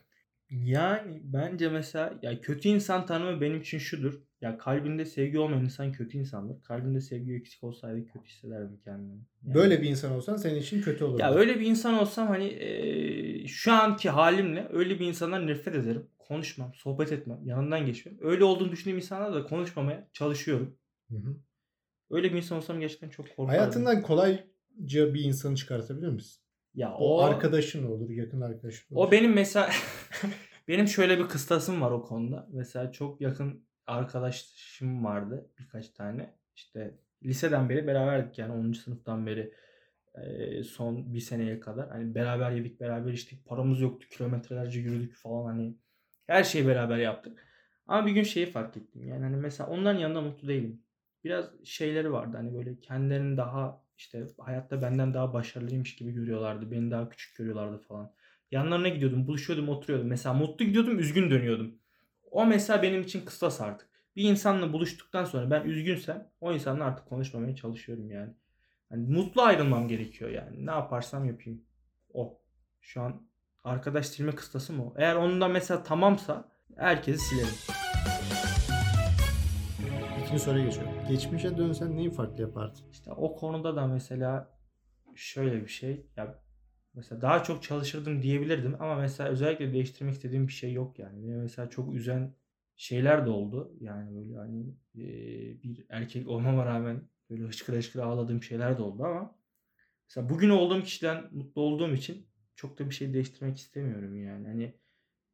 [0.51, 4.21] Yani bence mesela ya kötü insan tanımı benim için şudur.
[4.41, 6.63] Ya kalbinde sevgi olmayan insan kötü insandır.
[6.63, 9.19] Kalbinde sevgi eksik olsaydı kötü hissederdim kendimi.
[9.43, 11.21] Yani- Böyle bir insan olsan senin için kötü olurdu.
[11.23, 16.07] Ya öyle bir insan olsam hani eee, şu anki halimle öyle bir insandan nefret ederim.
[16.19, 18.17] Konuşmam, sohbet etmem, yanından geçmem.
[18.21, 20.77] Öyle olduğunu düşündüğüm insanlarla da konuşmamaya çalışıyorum.
[21.11, 21.37] Hı hı.
[22.11, 23.49] Öyle bir insan olsam gerçekten çok korkardım.
[23.49, 26.43] Hayatından kolayca bir insanı çıkartabilir misin?
[26.75, 29.07] ya O, o arkadaşın olur, yakın arkadaşın olur.
[29.07, 29.71] O benim mesela
[30.71, 32.49] benim şöyle bir kıstasım var o konuda.
[32.53, 36.35] Mesela çok yakın arkadaşım vardı birkaç tane.
[36.57, 38.73] İşte liseden beri beraberdik yani 10.
[38.73, 39.55] sınıftan beri
[40.65, 41.89] son bir seneye kadar.
[41.89, 43.47] Hani beraber yedik, beraber içtik.
[43.47, 44.07] Paramız yoktu.
[44.11, 45.75] Kilometrelerce yürüdük falan hani.
[46.27, 47.47] Her şeyi beraber yaptık.
[47.87, 49.09] Ama bir gün şeyi fark ettim.
[49.09, 50.83] Yani hani mesela onların yanında mutlu değilim.
[51.25, 56.71] Biraz şeyleri vardı hani böyle kendilerini daha işte hayatta benden daha başarılıymış gibi görüyorlardı.
[56.71, 58.13] Beni daha küçük görüyorlardı falan.
[58.51, 60.09] Yanlarına gidiyordum, buluşuyordum, oturuyordum.
[60.09, 61.75] Mesela mutlu gidiyordum, üzgün dönüyordum.
[62.31, 63.89] O mesela benim için kıstas artık.
[64.17, 68.35] Bir insanla buluştuktan sonra ben üzgünsem o insanla artık konuşmamaya çalışıyorum yani.
[68.89, 70.67] Hani mutlu ayrılmam gerekiyor yani.
[70.67, 71.65] Ne yaparsam yapayım.
[72.15, 72.41] O.
[72.81, 73.23] Şu an
[73.65, 74.95] arkadaş silme kıstası mı o?
[74.97, 77.55] Eğer onda mesela tamamsa herkesi silerim.
[80.25, 80.93] İkinci soruya geçiyorum.
[81.09, 82.83] Geçmişe dönsen neyi farklı yapardın?
[82.91, 84.59] İşte o konuda da mesela
[85.15, 86.07] şöyle bir şey.
[86.17, 86.39] Ya
[86.95, 91.23] mesela daha çok çalışırdım diyebilirdim ama mesela özellikle değiştirmek istediğim bir şey yok yani.
[91.23, 92.35] Beni mesela çok üzen
[92.77, 93.77] şeyler de oldu.
[93.81, 95.05] Yani böyle hani e,
[95.63, 99.39] bir erkek olmama rağmen böyle hıçkıra hıçkıra ağladığım şeyler de oldu ama
[100.09, 104.47] mesela bugün olduğum kişiden mutlu olduğum için çok da bir şey değiştirmek istemiyorum yani.
[104.47, 104.75] Hani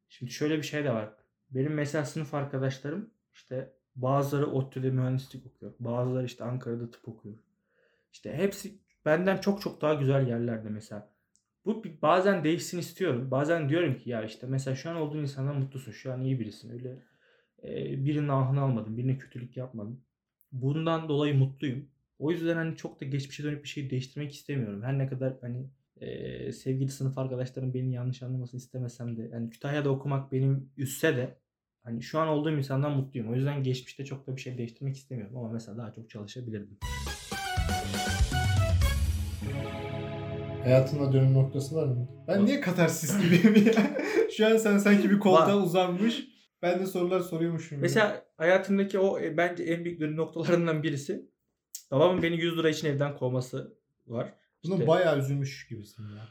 [0.09, 1.13] şimdi şöyle bir şey de var.
[1.49, 5.73] Benim mesela sınıf arkadaşlarım işte bazıları ODTÜ'de mühendislik okuyor.
[5.79, 7.35] Bazıları işte Ankara'da tıp okuyor.
[8.13, 11.16] İşte hepsi benden çok çok daha güzel yerlerde mesela.
[11.67, 13.31] Bu bazen değişsin istiyorum.
[13.31, 15.91] Bazen diyorum ki ya işte mesela şu an olduğun insandan mutlusun.
[15.91, 16.69] Şu an iyi birisin.
[16.69, 16.99] Öyle
[17.63, 18.97] e, birinin ahını almadın.
[18.97, 20.03] Birine kötülük yapmadın.
[20.51, 21.89] Bundan dolayı mutluyum.
[22.19, 24.83] O yüzden hani çok da geçmişe dönüp bir şey değiştirmek istemiyorum.
[24.83, 29.89] Her ne kadar hani e, sevgili sınıf arkadaşlarım beni yanlış anlamasını istemesem de hani Kütahya'da
[29.89, 31.37] okumak benim üstse de
[31.83, 33.31] hani şu an olduğum insandan mutluyum.
[33.31, 36.77] O yüzden geçmişte çok da bir şey değiştirmek istemiyorum ama mesela daha çok çalışabilirdim.
[40.67, 42.07] Hayatında dönüm noktası var mı?
[42.27, 43.73] Ben niye katarsis gibiyim ya?
[44.37, 45.63] Şu an sen sanki bir koltuğa Var.
[45.63, 46.27] uzanmış.
[46.61, 47.69] Ben de sorular soruyormuşum.
[47.77, 47.81] gibi.
[47.81, 51.31] Mesela hayatımdaki o e, bence en büyük dönüm noktalarından birisi
[51.91, 53.77] babamın beni 100 lira için evden kovması
[54.07, 54.33] var.
[54.63, 56.27] Buna İşte- bayağı üzülmüş gibisin ya.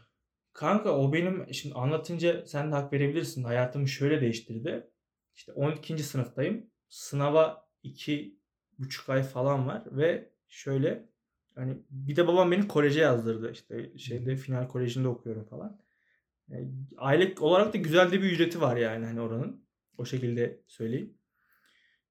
[0.53, 3.45] Kanka o benim şimdi anlatınca sen de hak verebilirsin.
[3.45, 4.91] Hayatımı şöyle değiştirdi.
[5.35, 5.99] İşte 12.
[6.03, 6.67] sınıftayım.
[6.89, 11.09] Sınava 2,5 ay falan var ve şöyle
[11.57, 13.53] hani bir de babam beni koleje yazdırdı.
[13.53, 15.81] İşte şeyde final kolejinde okuyorum falan.
[16.49, 19.67] Yani aylık olarak da güzel de bir ücreti var yani hani oranın.
[19.99, 21.19] O şekilde söyleyeyim.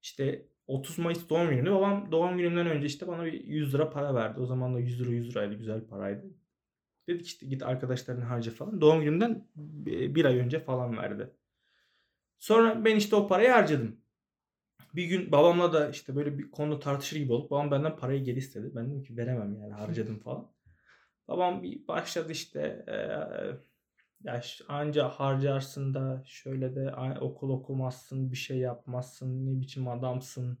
[0.02, 4.14] İşte 30 Mayıs doğum günümde babam doğum günümden önce işte bana bir 100 lira para
[4.14, 4.40] verdi.
[4.40, 6.26] O zaman da 100 lira 100 liraydı güzel bir paraydı.
[7.08, 8.80] Dedik işte git arkadaşlarını harca falan.
[8.80, 9.48] Doğum günümden
[9.86, 11.30] bir ay önce falan verdi.
[12.38, 13.96] Sonra ben işte o parayı harcadım.
[14.96, 18.38] Bir gün babamla da işte böyle bir konuda tartışır gibi olup babam benden parayı geri
[18.38, 18.72] istedi.
[18.74, 20.52] Ben dedim ki veremem yani harcadım falan.
[21.28, 23.56] Babam bir başladı işte eee,
[24.24, 30.58] ya anca harcarsın da şöyle de okul okumazsın bir şey yapmazsın ne biçim adamsın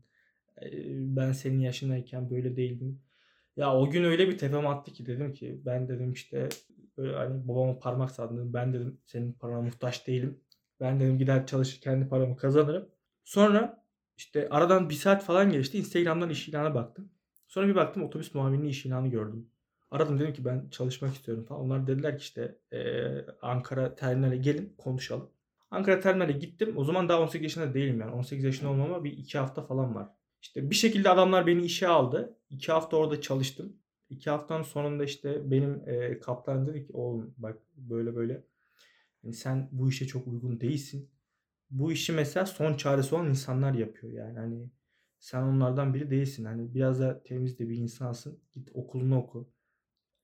[0.62, 3.02] Eee, ben senin yaşındayken böyle değildim.
[3.56, 6.48] Ya o gün öyle bir tepem attı ki dedim ki ben dedim işte
[6.98, 8.52] Böyle hani babama parmak salladım.
[8.52, 10.40] Ben dedim senin parana muhtaç değilim.
[10.80, 12.88] Ben dedim gider çalışır kendi paramı kazanırım.
[13.24, 13.85] Sonra
[14.16, 15.78] işte aradan bir saat falan geçti.
[15.78, 17.10] Instagram'dan iş ilanına baktım.
[17.46, 19.50] Sonra bir baktım otobüs muavinliği iş ilanı gördüm.
[19.90, 21.60] Aradım dedim ki ben çalışmak istiyorum falan.
[21.60, 25.30] Onlar dediler ki işte eee, Ankara terminale gelin konuşalım.
[25.70, 26.72] Ankara terminale gittim.
[26.76, 28.10] O zaman daha 18 yaşında değilim yani.
[28.12, 30.08] 18 yaşında olmama bir iki hafta falan var.
[30.42, 32.38] İşte bir şekilde adamlar beni işe aldı.
[32.50, 33.76] İki hafta orada çalıştım.
[34.10, 38.44] İki haftanın sonunda işte benim eee, kaptan dedi ki oğlum bak böyle böyle
[39.22, 41.10] yani sen bu işe çok uygun değilsin.
[41.70, 44.70] Bu işi mesela son çaresi olan insanlar yapıyor yani hani
[45.18, 46.44] sen onlardan biri değilsin.
[46.44, 48.40] Hani biraz da temiz de bir insansın.
[48.52, 49.52] Git okulunu oku.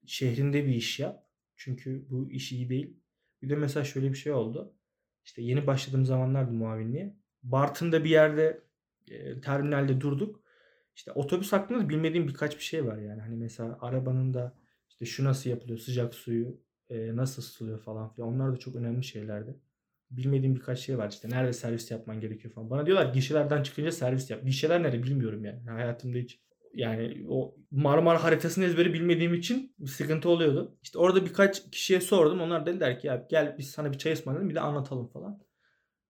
[0.07, 1.27] Şehrinde bir iş yap.
[1.57, 2.97] Çünkü bu iş iyi değil.
[3.43, 4.75] Bir de mesela şöyle bir şey oldu.
[5.25, 7.17] İşte yeni başladığım zamanlardı muavinliğe.
[7.43, 8.63] Bartın'da bir yerde
[9.11, 10.43] e, terminalde durduk.
[10.97, 13.21] İşte otobüs hakkında da bilmediğim birkaç bir şey var yani.
[13.21, 14.55] Hani mesela arabanın da
[14.89, 18.29] işte şu nasıl yapılıyor, sıcak suyu e, nasıl ısıtılıyor falan filan.
[18.29, 19.57] Onlar da çok önemli şeylerdi.
[20.17, 21.31] Bilmediğim birkaç şey var işte.
[21.31, 22.71] Nerede servis yapman gerekiyor falan.
[22.71, 24.45] Bana diyorlar gişelerden çıkınca servis yap.
[24.45, 25.71] Gişeler nerede bilmiyorum yani.
[25.71, 26.41] Hayatımda hiç
[26.75, 30.79] yani o Marmara haritasını ezberi bilmediğim için sıkıntı oluyordu.
[30.83, 32.41] İşte orada birkaç kişiye sordum.
[32.41, 35.43] Onlar dediler ki ya gel biz sana bir çay ısmarlayalım bir de anlatalım falan.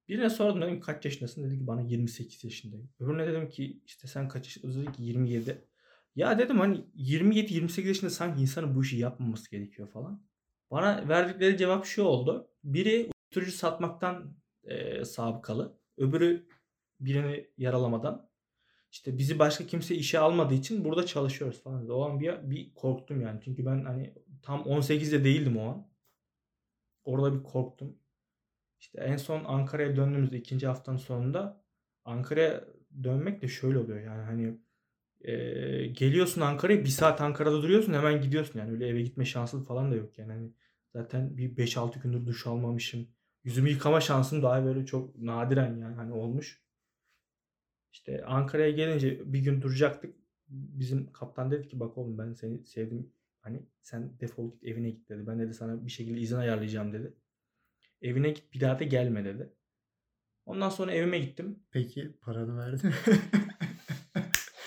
[0.09, 1.45] Birine sordum dedim kaç yaşındasın?
[1.45, 2.91] Dedi ki bana 28 yaşındayım.
[3.01, 4.83] Öbürüne dedim ki işte sen kaç yaşındasın?
[4.83, 5.69] Dedi ki 27.
[6.17, 10.23] Ya dedim hani 27-28 yaşında sanki insanın bu işi yapmaması gerekiyor falan.
[10.71, 12.49] Bana verdikleri cevap şu oldu.
[12.65, 15.79] Biri uyuşturucu satmaktan e, sabıkalı.
[15.97, 16.47] Öbürü
[17.01, 18.31] birini yaralamadan.
[18.91, 21.89] İşte bizi başka kimse işe almadığı için burada çalışıyoruz falan.
[21.89, 23.41] O an bir, bir korktum yani.
[23.45, 25.89] Çünkü ben hani tam 18'de değildim o an.
[27.05, 27.99] Orada bir korktum.
[28.81, 31.65] İşte en son Ankara'ya döndüğümüzde ikinci haftanın sonunda
[32.05, 32.65] Ankara'ya
[33.03, 34.59] dönmek de şöyle oluyor yani hani
[35.21, 35.33] e,
[35.87, 39.97] geliyorsun Ankara'ya bir saat Ankara'da duruyorsun hemen gidiyorsun yani öyle eve gitme şansın falan da
[39.97, 40.53] yok yani hani
[40.93, 43.09] zaten bir 5-6 gündür duş almamışım
[43.45, 46.63] yüzümü yıkama şansım daha böyle çok nadiren yani hani olmuş.
[47.93, 50.17] İşte Ankara'ya gelince bir gün duracaktık.
[50.49, 53.13] Bizim kaptan dedi ki bak oğlum ben seni sevdim.
[53.41, 55.27] Hani sen defol git evine git dedi.
[55.27, 57.15] Ben dedi sana bir şekilde izin ayarlayacağım dedi.
[58.03, 59.53] Evine git bir daha da gelme dedi.
[60.47, 61.59] Ondan sonra evime gittim.
[61.71, 62.95] Peki paranı verdi mi?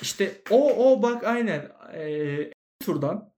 [0.01, 1.71] İşte o o bak aynen.
[1.93, 3.34] Eee turdan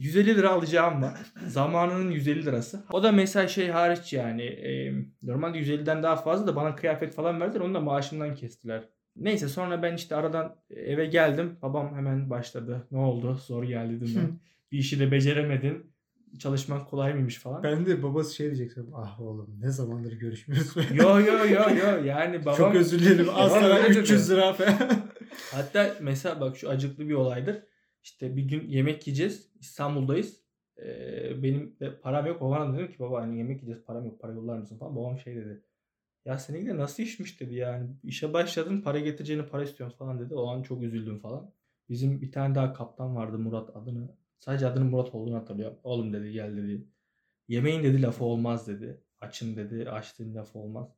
[0.00, 1.18] 150 lira alacağım var.
[1.46, 2.84] Zamanının 150 lirası.
[2.92, 7.40] O da mesela şey hariç yani eee, normalde 150'den daha fazla da bana kıyafet falan
[7.40, 7.60] verdiler.
[7.60, 8.82] Onu da maaşımdan kestiler.
[9.16, 11.56] Neyse sonra ben işte aradan eve geldim.
[11.62, 12.86] Babam hemen başladı.
[12.90, 13.40] Ne oldu?
[13.46, 14.38] Zor geldi dedim ben.
[14.72, 15.90] Bir işi de beceremedin.
[16.38, 17.62] Çalışmak kolay mıymış falan.
[17.62, 18.86] ben de babası şey diyecektim.
[18.94, 20.76] Ah oğlum ne zamandır görüşmüyoruz.
[20.94, 23.18] Yo yo yo yo yani babam Çok özür dilerim.
[23.18, 23.98] Dedi.
[23.98, 24.78] 300 lira falan.
[25.52, 27.56] Hatta mesela bak şu acıklı bir olaydır.
[28.02, 29.49] İşte bir gün yemek yiyeceğiz.
[29.60, 30.44] İstanbul'dayız.
[30.78, 32.40] Ee, benim de param yok.
[32.40, 34.20] Babana dedim ki baba hani yemek yiyeceğiz param yok.
[34.20, 34.96] Para yollar mısın falan.
[34.96, 35.64] Babam şey dedi.
[36.24, 37.90] Ya seninki de nasıl işmiş dedi yani.
[38.02, 40.34] İşe başladın para getireceğini para istiyorsun falan dedi.
[40.34, 41.52] O an çok üzüldüm falan.
[41.88, 44.16] Bizim bir tane daha kaptan vardı Murat adını.
[44.38, 45.78] Sadece adının Murat olduğunu hatırlıyorum.
[45.82, 46.86] Oğlum dedi gel dedi.
[47.48, 49.00] Yemeğin dedi lafı olmaz dedi.
[49.20, 49.90] Açın dedi.
[49.90, 50.96] Açtığın lafı olmaz.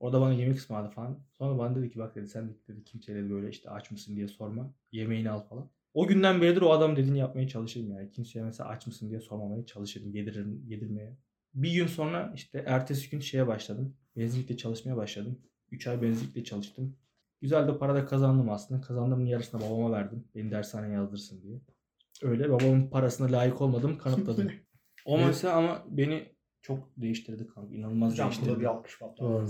[0.00, 1.20] Orada bana yemek ısmarladı falan.
[1.32, 4.28] Sonra bana dedi ki bak dedi sen dedi kimseye dedi böyle işte aç mısın diye
[4.28, 4.74] sorma.
[4.92, 5.70] Yemeğini al falan.
[5.94, 8.10] O günden beridir o adam dediğini yapmaya çalışırım yani.
[8.10, 10.14] Kimseye mesela aç mısın diye sormamaya çalışırım.
[10.14, 11.16] Yediririm, yedirmeye.
[11.54, 13.96] Bir gün sonra işte ertesi gün şeye başladım.
[14.16, 15.38] Benzinlikte çalışmaya başladım.
[15.70, 16.96] 3 ay benzinlikte çalıştım.
[17.40, 18.80] Güzel de para da kazandım aslında.
[18.80, 20.24] Kazandığımın yarısını babama verdim.
[20.34, 21.60] Beni dershaneye yazdırsın diye.
[22.22, 24.50] Öyle babamın parasına layık olmadım kanıtladım.
[25.04, 25.26] o Evet.
[25.26, 26.28] mesela ama beni
[26.62, 27.74] çok değiştirdi kanka.
[27.74, 28.60] İnanılmaz Hocam değiştirdi.
[28.60, 29.46] bir alkış patladı.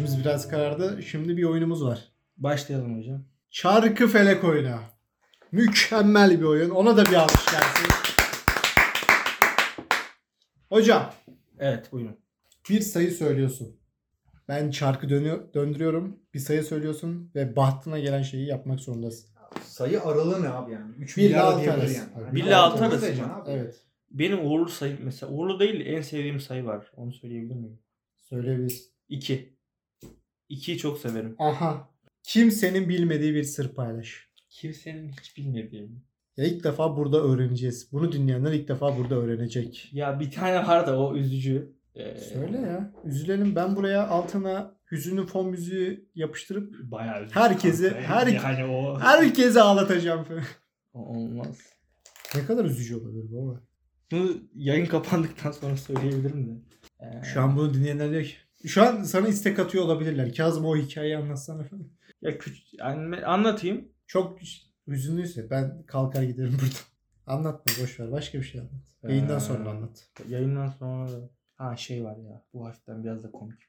[0.00, 1.02] İçimiz biraz karardı.
[1.02, 2.08] Şimdi bir oyunumuz var.
[2.36, 3.24] Başlayalım hocam.
[3.50, 4.76] Çarkı felek oyunu.
[5.52, 6.70] Mükemmel bir oyun.
[6.70, 7.88] Ona da bir alkış gelsin.
[10.68, 11.12] Hocam
[11.58, 12.16] Evet buyurun.
[12.70, 13.76] bir sayı söylüyorsun.
[14.48, 16.16] Ben çarkı dönüyor, döndürüyorum.
[16.34, 19.30] Bir sayı söylüyorsun ve bahtına gelen şeyi yapmak zorundasın.
[19.64, 20.94] Sayı aralığı ne abi yani?
[20.98, 21.94] 3 Bir milyar altı diyebilir arası.
[21.94, 22.08] yani.
[22.16, 22.26] Evet.
[22.26, 23.42] Hani Bir ile altı altı arası diyeceksin mı?
[23.42, 23.50] abi.
[23.50, 23.80] Evet.
[24.10, 26.92] Benim uğurlu sayım mesela uğurlu değil en sevdiğim sayı var.
[26.96, 27.78] Onu söyleyebilir miyim?
[28.18, 28.86] Söyleyebilirsin.
[29.08, 29.59] 2.
[30.50, 31.34] 2'yi çok severim.
[31.38, 31.88] Aha.
[32.22, 34.28] Kimsenin bilmediği bir sır paylaş.
[34.50, 36.02] Kimsenin hiç bilmediğim.
[36.36, 37.92] Ya ilk defa burada öğreneceğiz.
[37.92, 39.88] Bunu dinleyenler ilk defa burada öğrenecek.
[39.92, 41.72] Ya bir tane var da o üzücü.
[41.94, 42.92] Ee, Söyle ya.
[43.04, 43.56] Üzülelim.
[43.56, 47.40] Ben buraya altına hüzünlü fon müziği yapıştırıp Bayağı üzücü.
[47.40, 50.26] Herkesi- her- Yani o, herkese ağlatacağım.
[50.94, 51.58] olmaz.
[52.36, 53.60] ne kadar üzücü olabilir baba.
[54.12, 56.52] Bunu yayın kapandıktan sonra söyleyebilirim de.
[57.00, 58.34] Ee, Şu an bunu dinleyenler diyor ki
[58.66, 60.34] şu an sana istek atıyor olabilirler.
[60.34, 61.64] Kazım o hikayeyi anlatsana.
[62.22, 63.88] ya küç yani anlatayım.
[64.06, 64.38] Çok
[64.88, 66.68] Hüzünlüyse ben kalkar giderim buradan.
[67.26, 68.12] Anlatma boş ver.
[68.12, 68.72] Başka bir şey anlat.
[69.02, 70.08] Yayından Ee, sonra anlat.
[70.28, 73.60] Yayından sonra da ha şey var ya bu hafiften biraz da komik.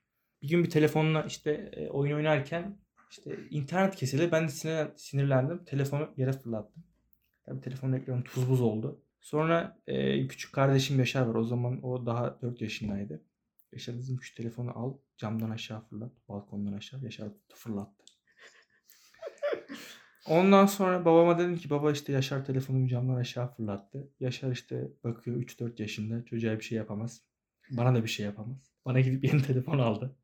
[0.41, 2.77] Bir gün bir telefonla işte e, oyun oynarken
[3.11, 4.31] işte internet kesildi.
[4.31, 5.65] Ben de sinirlen- sinirlendim.
[5.65, 6.83] Telefonu yere fırlattım.
[7.45, 9.01] Tabii telefonun ekranı tuz buz oldu.
[9.21, 11.35] Sonra e, küçük kardeşim Yaşar var.
[11.35, 13.21] O zaman o daha 4 yaşındaydı.
[13.73, 16.11] Yaşar dedim şu telefonu al camdan aşağı fırlat.
[16.29, 17.03] Balkondan aşağı.
[17.03, 18.05] Yaşar fırlattı.
[20.27, 24.11] Ondan sonra babama dedim ki baba işte Yaşar telefonumu camdan aşağı fırlattı.
[24.19, 27.21] Yaşar işte bakıyor 3-4 yaşında çocuğa bir şey yapamaz.
[27.71, 28.71] Bana da bir şey yapamaz.
[28.85, 30.15] Bana gidip yeni telefon aldı.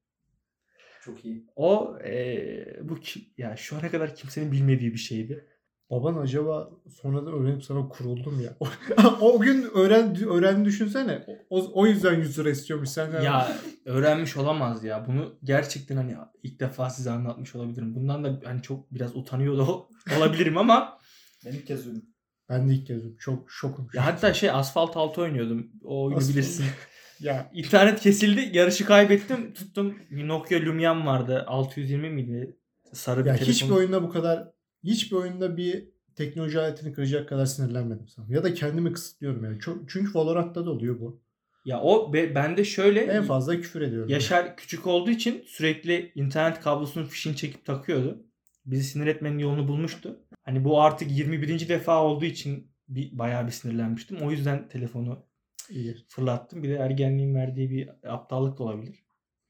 [1.01, 1.45] Çok iyi.
[1.55, 5.47] O eee, bu ki, ya şu ana kadar kimsenin bilmediği bir şeydi.
[5.91, 6.69] Baban acaba
[7.01, 8.57] sonradan öğrenip sana kuruldu mu ya?
[9.21, 11.25] o gün öğren öğrendi düşünsene.
[11.49, 13.21] O, o yüzden 100 lira istiyormuş senden.
[13.21, 15.05] Ya öğrenmiş olamaz ya.
[15.07, 17.95] Bunu gerçekten hani ilk defa size anlatmış olabilirim.
[17.95, 20.97] Bundan da hani çok biraz utanıyor da o- olabilirim ama
[21.45, 22.03] Ben ilk kez duydum.
[22.49, 23.17] Ben de ilk kez duydum.
[23.19, 23.87] Çok şokum.
[23.93, 25.67] ya hatta şey asfalt altı oynuyordum.
[25.83, 26.33] O oyunu Asfalt.
[26.35, 26.65] bilirsin.
[27.19, 28.57] ya İnternet kesildi.
[28.57, 29.53] Yarışı kaybettim.
[29.53, 29.95] Tuttum.
[30.11, 31.43] Nokia Lumia'm vardı.
[31.47, 32.57] 620 miydi?
[32.93, 33.51] Sarı bir ya telefon.
[33.53, 38.25] hiçbir oyunda bu kadar hiçbir oyunda bir teknoloji aletini kıracak kadar sinirlenmedim sana.
[38.29, 39.59] Ya da kendimi kısıtlıyorum yani.
[39.59, 41.21] Çok, çünkü Valorant'ta da oluyor bu.
[41.65, 44.09] Ya o be, bende şöyle En fazla küfür ediyorum.
[44.09, 48.23] Yaşar küçük olduğu için sürekli internet kablosunun fişini çekip takıyordu.
[48.65, 50.19] Bizi sinir etmenin yolunu bulmuştu.
[50.43, 51.69] Hani bu artık 21.
[51.69, 54.17] defa olduğu için bir, bayağı bir sinirlenmiştim.
[54.17, 55.25] O yüzden telefonu
[55.69, 55.95] İyi.
[56.07, 56.63] fırlattım.
[56.63, 59.03] Bir de ergenliğin verdiği bir aptallık da olabilir.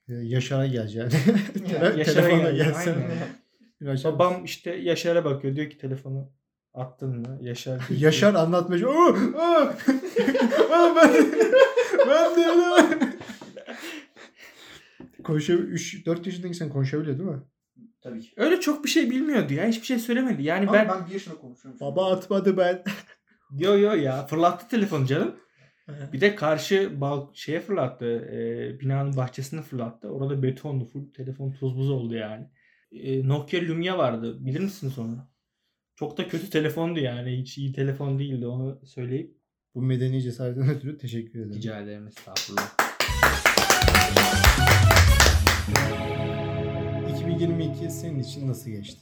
[0.10, 1.10] Ee, Yaşar'a geleceğim.
[1.74, 2.50] Ya, Yaşar'a Telefona
[3.86, 4.46] açar Babam mısın?
[4.46, 5.56] işte Yaşar'a bakıyor.
[5.56, 6.32] Diyor ki telefonu
[6.74, 7.40] attın mı?
[7.42, 8.90] Yaşar Yaşar anlatmacı.
[8.90, 9.76] Aa, aa,
[10.72, 11.14] aa, ben,
[12.08, 13.18] ben de
[15.24, 15.70] Konuşabiliyor.
[15.70, 17.42] 3 4 yaşındaki sen konuşabiliyor değil mi?
[18.02, 18.34] Tabii ki.
[18.38, 19.68] Öyle çok bir şey bilmiyordu ya.
[19.68, 20.44] Hiçbir şey söylemedi.
[20.44, 20.90] Yani Ama ben...
[20.90, 21.80] ben, bir yaşında konuşuyorum.
[21.82, 22.84] Baba atmadı ben.
[23.58, 25.36] Yo yo ya fırlattı telefonu canım.
[26.14, 28.06] Bir de karşı bal şeye fırlattı.
[28.06, 30.10] e, binanın bahçesine fırlattı.
[30.10, 30.86] Orada betondu.
[30.86, 32.50] Full telefon tuz buz oldu yani.
[32.92, 34.46] E, Nokia Lumia vardı.
[34.46, 35.30] Bilir misin sonra?
[35.96, 37.38] Çok da kötü telefondu yani.
[37.42, 38.48] Hiç iyi telefon değildi.
[38.48, 39.38] Onu söyleyip
[39.76, 41.54] Bu medeni cesaretten ötürü teşekkür ederim.
[41.54, 42.08] rica ederim.
[42.08, 42.78] Estağfurullah.
[47.18, 49.00] 2022 senin için nasıl geçti?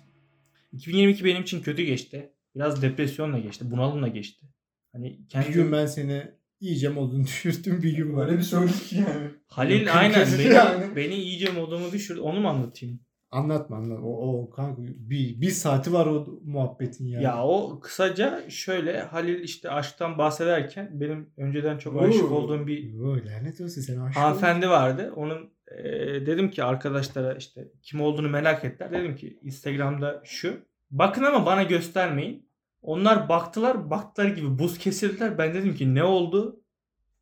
[0.73, 2.31] 2022 benim için kötü geçti.
[2.55, 3.71] Biraz depresyonla geçti.
[3.71, 4.45] Bunalımla geçti.
[4.91, 5.53] Hani Bir kendim...
[5.53, 6.23] gün ben seni
[6.59, 8.27] iyice modunu düşürdüm bir gün var.
[8.27, 9.27] Böyle bir söyledik yani.
[9.47, 10.95] Halil aynen beni, yani.
[10.95, 12.19] beni iyice modumu düşürdü.
[12.19, 12.99] Onu mu anlatayım?
[13.35, 13.99] Anlatma anlat.
[14.03, 17.21] O, o kanka bir, bir saati var o muhabbetin ya.
[17.21, 22.35] Ya o kısaca şöyle Halil işte aşktan bahsederken benim önceden çok aşık Oo.
[22.35, 25.13] olduğum bir Yo, lanet olsun sen aşık hanımefendi vardı.
[25.15, 25.83] Onun e,
[26.25, 28.91] dedim ki arkadaşlara işte kim olduğunu merak ettiler.
[28.91, 30.57] Dedim ki Instagram'da şu.
[30.91, 32.49] Bakın ama bana göstermeyin.
[32.81, 33.89] Onlar baktılar.
[33.89, 35.37] Baktılar gibi buz kesildiler.
[35.37, 36.61] Ben dedim ki ne oldu?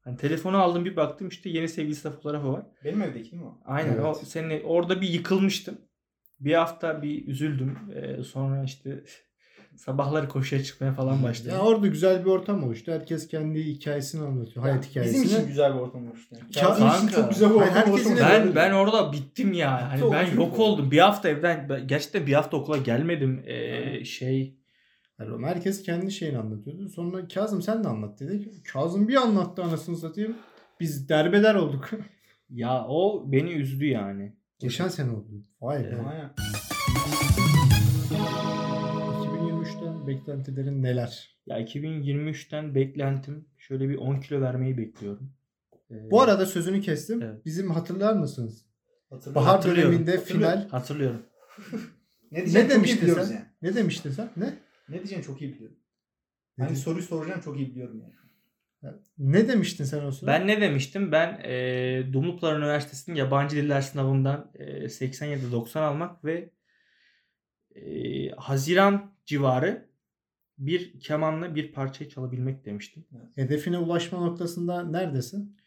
[0.01, 2.65] Hani telefonu aldım bir baktım işte yeni sevgilisi fotoğrafı var.
[2.83, 3.59] Benim evdeki mi o?
[3.65, 4.27] Aynen o Evet.
[4.27, 5.77] senin orada bir yıkılmıştım.
[6.45, 7.77] Bir hafta bir üzüldüm.
[7.95, 9.03] Ee, sonra işte
[9.75, 11.51] sabahları koşuya çıkmaya falan başladım.
[11.53, 12.91] Ya orada güzel bir ortam oluştu.
[12.91, 14.65] Herkes kendi hikayesini anlatıyor.
[14.65, 15.23] Hayat hikayesini.
[15.23, 16.35] Bizim için güzel bir ortam oluştu.
[16.39, 16.51] Yani.
[16.51, 17.15] Ka- Kazım için Kanka.
[17.15, 18.25] çok güzel bir ortam herkesin oluştu.
[18.29, 19.89] ben ben orada bittim ya.
[19.91, 20.91] Hani Çok ben yok oldum.
[20.91, 23.43] Bir hafta evden ben- gerçekten bir hafta okula gelmedim.
[23.45, 24.57] Ee, şey
[25.19, 26.89] Yani oğlum herkes kendi şeyini anlatıyordu.
[26.89, 28.65] Sonra Kazım sen de anlat dedik.
[28.65, 30.37] Kazım bir anlattı anasını satayım.
[30.79, 31.89] Biz derbeder olduk.
[32.49, 34.35] ya o beni üzdü yani.
[34.63, 35.27] Geçen sene oldu.
[35.61, 35.87] Vay be.
[35.87, 36.05] Evet.
[36.07, 36.29] Aynen.
[39.25, 41.37] 2023'ten beklentilerin neler?
[41.45, 45.33] Ya 2023'ten beklentim şöyle bir 10 kilo vermeyi bekliyorum.
[45.91, 47.21] Ee, Bu arada sözünü kestim.
[47.21, 47.45] Evet.
[47.45, 48.65] Bizim hatırlar mısınız?
[49.09, 49.35] Hatırlıyorum.
[49.35, 49.91] Bahar Hatırlıyorum.
[49.93, 50.57] döneminde Hatırlıyorum.
[50.59, 50.69] final.
[50.69, 51.21] hatırlıyorum.
[52.31, 53.23] Ne Ne demiştin sen?
[53.35, 53.45] yani.
[53.61, 54.29] Ne demiştin sen?
[54.37, 54.53] Ne?
[54.89, 55.77] Ne diyeceğini çok iyi biliyorum.
[56.57, 58.13] Ne, Hangi de- soruyu soracağım çok iyi biliyorum yani.
[59.17, 60.31] Ne demiştin sen o sırada?
[60.31, 61.11] Ben ne demiştim?
[61.11, 66.49] Ben e, Dumlupınar Üniversitesi'nin yabancı diller sınavından e, 87-90 almak ve
[67.75, 69.89] e, Haziran civarı
[70.57, 73.05] bir kemanla bir parçayı çalabilmek demiştim.
[73.35, 75.57] Hedefine ulaşma noktasında neredesin?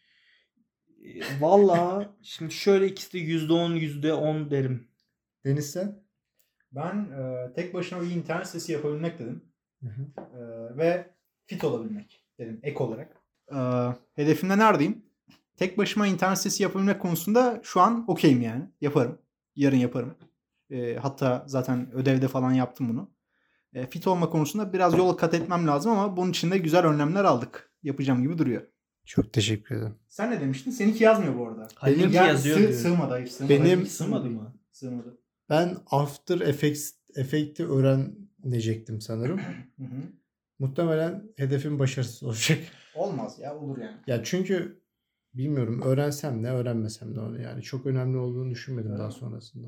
[1.03, 4.87] E, Valla şimdi şöyle ikisi de %10 %10 derim.
[5.45, 6.03] Deniz sen?
[6.71, 9.43] Ben e, tek başına bir internet sitesi yapabilmek dedim.
[9.83, 10.01] Hı hı.
[10.37, 11.09] E, ve
[11.45, 13.15] fit olabilmek dedim ek olarak.
[13.55, 13.57] E,
[14.13, 15.05] hedefimde neredeyim?
[15.55, 18.63] Tek başıma internet sitesi yapabilmek konusunda şu an okeyim yani.
[18.81, 19.17] Yaparım.
[19.55, 20.15] Yarın yaparım.
[20.69, 23.11] E, hatta zaten ödevde falan yaptım bunu.
[23.73, 27.23] E, fit olma konusunda biraz yol kat etmem lazım ama bunun için de güzel önlemler
[27.25, 27.71] aldık.
[27.83, 28.61] Yapacağım gibi duruyor.
[29.05, 29.95] Çok teşekkür ederim.
[30.07, 30.71] Sen ne demiştin?
[30.71, 31.67] Seninki yazmıyor bu arada.
[31.75, 33.53] Halil'inki Ya, yazıyor Sığ, sığmadı hayır sığmadı.
[33.53, 34.53] Benim- Sığmadı mı?
[34.71, 35.17] Sığmadı.
[35.49, 39.41] Ben After Effects efekti öğren inecektim sanırım.
[40.59, 42.59] Muhtemelen hedefim başarısız olacak.
[42.95, 43.97] Olmaz ya olur yani.
[44.07, 44.81] Ya çünkü
[45.33, 49.13] bilmiyorum öğrensem ne öğrenmesem ne onu yani çok önemli olduğunu düşünmedim Öyle daha mi?
[49.13, 49.67] sonrasında.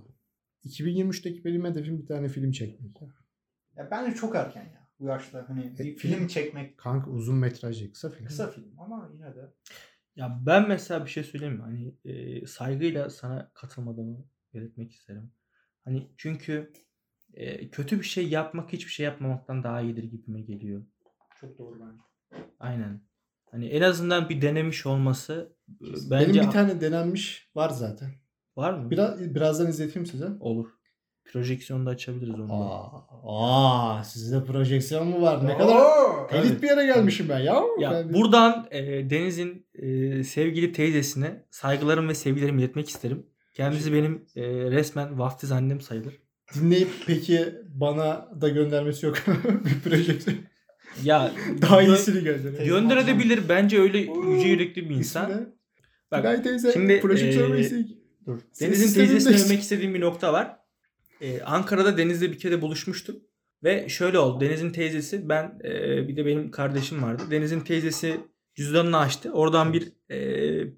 [0.64, 3.08] 2023'teki benim hedefim bir tane film çekmek ya.
[3.76, 4.90] Ya bence çok erken ya.
[5.00, 8.26] Bu yaşta hani bir E, film film- çekmek Kanka uzun metrajlı kısa film.
[8.28, 9.54] kısa film ama yine de
[10.16, 11.62] Ya ben mesela bir şey söyleyeyim mi?
[11.62, 15.32] Hani e, saygıyla sana katılmadığımı belirtmek isterim.
[15.86, 16.74] Hani çünkü
[17.34, 20.82] e, kötü bir şey yapmak hiçbir şey yapmamaktan daha iyidir gibime geliyor.
[21.42, 22.02] çok doğru bence.
[22.60, 23.02] Aynen.
[23.52, 28.10] Hani en azından bir denemiş olması e, Benim bence bir tane denenmiş var zaten.
[28.58, 28.92] var mı?
[28.92, 30.28] Biraz birazdan izleteyim size.
[30.40, 30.68] Olur.
[31.32, 32.54] Projeksiyonda açabiliriz onu.
[32.54, 35.48] Aa, aa sizde projeksiyon mu var?
[35.48, 35.58] Ne Oo!
[36.28, 37.62] kadar elit bir yere gelmişim ben ya.
[37.80, 43.26] Ya Ben- buradan e, Deniz'in e, sevgili teyzesine saygılarım ve sevgilerimi iletmek isterim.
[43.54, 46.20] Kendisi benim e, resmen vaftiz annem sayılır.
[46.56, 49.18] Dinleyip peki bana da göndermesi yok
[49.66, 50.38] bir projeksiyon.
[51.04, 51.32] Ya
[51.62, 52.66] Daha iyisini gönder.
[52.66, 53.39] gönderebilir.
[53.50, 55.56] Bence öyle yüce yürekli bir İnsan.
[56.12, 57.97] Bak, Tülay teyze şimdi, eee, eksik.
[58.26, 58.39] Dur.
[58.62, 59.45] Deniz'in eksik.
[59.45, 60.56] övmek istediğim bir nokta var.
[61.22, 63.16] Ee, Ankara'da Deniz'le bir kere buluşmuştum.
[63.64, 64.41] Ve şöyle oldu.
[64.41, 67.24] Deniz'in teyzesi ben e, bir de benim kardeşim vardı.
[67.32, 68.18] Deniz'in teyzesi
[68.56, 69.32] cüzdanını açtı.
[69.32, 70.74] Oradan bir e,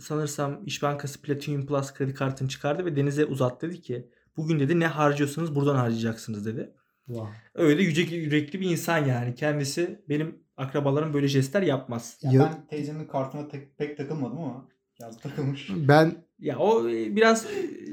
[0.00, 4.80] sanırsam İş Bankası Platinum Plus kredi kartını çıkardı ve Deniz'e uzattı dedi ki bugün dedi
[4.80, 6.72] ne harcıyorsanız buradan harcayacaksınız dedi.
[7.06, 7.28] Wow.
[7.54, 9.34] Öyle yüce yürekli bir insan yani.
[9.34, 12.18] Kendisi benim akrabalarım böyle jestler yapmaz.
[12.22, 14.68] Ya Ya- ben teyzemin kartına tek- pek takılmadım ama
[15.00, 15.70] yaz takılmış.
[15.76, 17.46] Ben Ya o e, biraz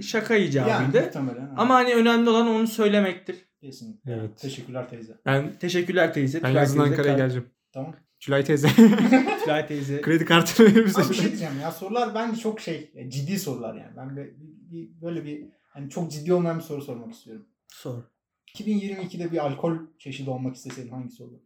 [0.03, 1.01] şaka yani icabıydı.
[1.05, 1.53] muhtemelen.
[1.57, 3.35] Ama hani önemli olan onu söylemektir.
[3.61, 4.11] kesinlikle.
[4.13, 4.37] Evet.
[4.37, 5.13] Teşekkürler teyze.
[5.25, 6.43] Ben teşekkürler teyze.
[6.43, 7.47] ben yazın Ankara'ya Kar- geleceğim.
[7.71, 7.95] Tamam.
[8.19, 8.67] Tülay teyze.
[9.43, 10.01] Tülay teyze.
[10.01, 11.01] Kredi kartını verir misin?
[11.01, 13.91] Abi bir şey diyeceğim ya sorular bence çok şey e, ciddi sorular yani.
[13.97, 14.29] Ben bir,
[14.71, 17.45] bir- böyle bir hani çok ciddi olmayan bir soru sormak istiyorum.
[17.67, 18.03] Sor.
[18.47, 21.39] 2022'de bir alkol çeşidi olmak isteseydin hangisi olur?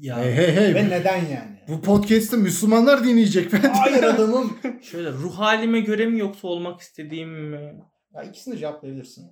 [0.00, 0.74] Ya hey hey hey.
[0.74, 1.60] Ve neden yani?
[1.68, 3.60] Bu podcast'ı Müslümanlar dinleyecek ben.
[3.60, 4.58] Hayır adamım.
[4.82, 7.80] şöyle ruh halime göre mi yoksa olmak istediğim mi?
[8.14, 9.30] Ya ikisini de cevaplayabilirsin.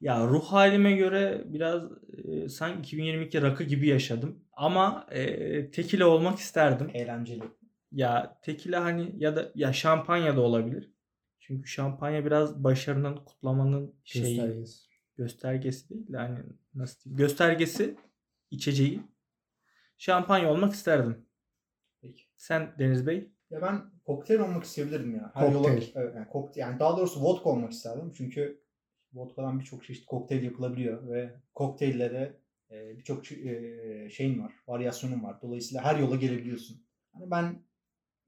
[0.00, 1.82] Ya ruh halime göre biraz
[2.24, 4.44] e, sanki 2022 rakı gibi yaşadım.
[4.52, 6.90] Ama e, tekile olmak isterdim.
[6.94, 7.42] Eğlenceli.
[7.92, 10.90] Ya tekile hani ya da ya şampanya da olabilir.
[11.50, 14.88] Çünkü şampanya biraz başarının kutlamanın şeyi Göstergesi.
[15.16, 16.38] göstergesi değil de hani
[16.74, 17.96] nasıl diyeyim göstergesi
[18.50, 19.02] içeceği.
[19.98, 21.26] Şampanya olmak isterdim.
[22.00, 22.22] Peki.
[22.36, 23.30] Sen Deniz Bey?
[23.50, 25.30] Ya ben kokteyl olmak isteyebilirdim ya.
[25.34, 25.92] Her yola, Kokteyl.
[25.94, 28.12] evet, yani, kokteyl, yani daha doğrusu vodka olmak isterdim.
[28.16, 28.60] Çünkü
[29.12, 32.36] vodkadan birçok çeşit kokteyl yapılabiliyor ve kokteyllere
[32.70, 35.42] e, birçok e, şeyin var, varyasyonun var.
[35.42, 36.86] Dolayısıyla her yola gelebiliyorsun.
[37.12, 37.62] Hani ben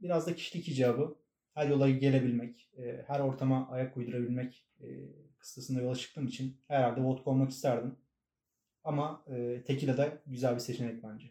[0.01, 1.22] biraz da kişilik icabı
[1.55, 4.87] her yola gelebilmek, e, her ortama ayak uydurabilmek e,
[5.39, 7.97] kıstasında yola çıktığım için herhalde vodka olmak isterdim.
[8.85, 11.31] Ama e, tekila da güzel bir seçenek bence.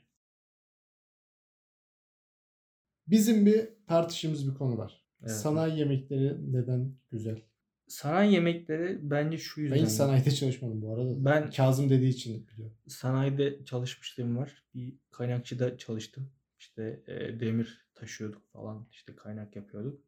[3.07, 5.05] Bizim bir tartıştığımız bir konu var.
[5.21, 5.31] Evet.
[5.31, 7.41] Sanayi yemekleri neden güzel?
[7.87, 9.85] Sanayi yemekleri bence şu Ben yüzden.
[9.85, 11.25] hiç sanayide çalışmadım bu arada.
[11.25, 12.77] Ben- Kazım dediği için biliyorum.
[12.87, 14.63] sanayide çalışmışlığım var.
[14.75, 16.31] Bir kaynakçıda çalıştım.
[16.59, 18.87] İşte e, demir taşıyorduk falan.
[18.91, 20.01] İşte kaynak yapıyorduk.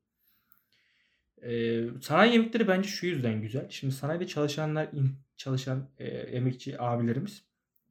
[1.41, 3.69] E, sanayi yemekleri bence şu yüzden güzel.
[3.69, 7.43] Şimdi sanayide çalışanlar, in- çalışan e, emekçi abilerimiz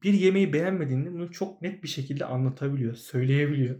[0.03, 3.75] bir yemeği beğenmediğinde bunu çok net bir şekilde anlatabiliyor, söyleyebiliyor.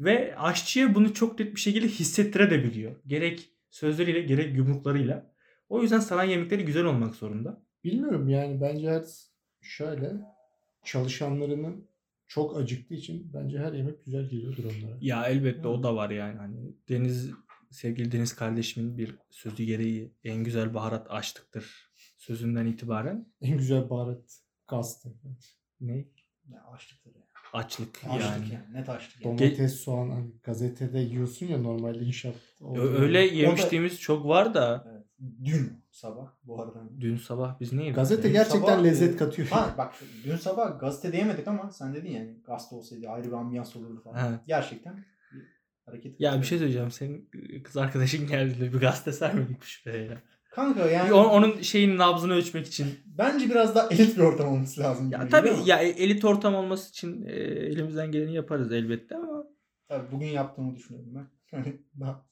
[0.00, 2.96] Ve aşçıya bunu çok net bir şekilde hissettirebiliyor.
[3.06, 5.32] Gerek sözleriyle gerek yumruklarıyla.
[5.68, 7.62] O yüzden sanayi yemekleri güzel olmak zorunda.
[7.84, 9.04] Bilmiyorum yani bence her
[9.60, 10.12] şöyle
[10.84, 11.88] çalışanlarının
[12.26, 14.96] çok acıktığı için bence her yemek güzel geliyordur onlara.
[15.00, 15.68] Ya elbette Hı.
[15.68, 16.38] o da var yani.
[16.38, 16.56] Hani
[16.88, 17.30] Deniz
[17.70, 24.38] sevgili Deniz kardeşimin bir sözü gereği en güzel baharat açlıktır sözünden itibaren En güzel baharat
[24.68, 25.08] gaztı.
[25.80, 25.96] ne?
[26.48, 27.22] Ya açlıktır ya.
[27.52, 28.54] Açlık, Açlık yani.
[28.54, 28.72] yani.
[28.72, 29.38] Net açlık yani.
[29.38, 32.34] Domates, soğan hani gazetede yiyorsun ya normalde inşaat.
[32.76, 34.98] Öyle yemiştiğimiz çok var da Evet.
[35.44, 36.82] Dün sabah bu arada.
[37.00, 37.96] dün sabah biz ne yedik?
[37.96, 38.32] Gazete ya?
[38.34, 39.48] gerçekten Sabah, lezzet e, katıyor.
[39.48, 39.94] Ha bak
[40.24, 44.28] dün sabah gazetede yemedik ama sen dedin yani gazete olsaydı ayrı bir ambiyans olurdu falan.
[44.30, 44.40] Evet.
[44.46, 45.04] Gerçekten
[45.88, 46.20] hareket.
[46.20, 46.90] Ya bir şey söyleyeceğim.
[46.90, 47.30] Senin
[47.64, 50.18] kız arkadaşın geldi de bir gazete sermedik şüpheyle.
[50.50, 52.86] Kanka yani O- Onun şeyin nabzını ölçmek için.
[53.06, 55.10] bence biraz daha elit bir ortam olması lazım.
[55.10, 59.44] Ya tabii ama- ya e- elit ortam olması için e, elimizden geleni yaparız elbette ama
[59.88, 61.26] Tabii bugün yaptığımı düşünüyorum ben.
[61.50, 61.76] Hani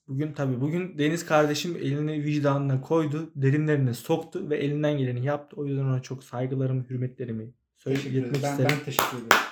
[0.09, 5.57] Bugün tabii bugün Deniz kardeşim elini vicdanına koydu, derinlerine soktu ve elinden geleni yaptı.
[5.59, 8.25] O yüzden ona çok saygılarımı, hürmetlerimi söyleyip.
[8.25, 8.65] Ben, isterim.
[8.71, 9.43] ben teşekkür ederim.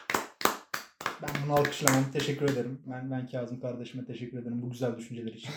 [1.24, 2.04] Ben bunu alkışlamam.
[2.12, 2.78] Teşekkür ederim.
[2.86, 5.50] Ben ben Kazım kardeşime teşekkür ederim bu güzel düşünceler için.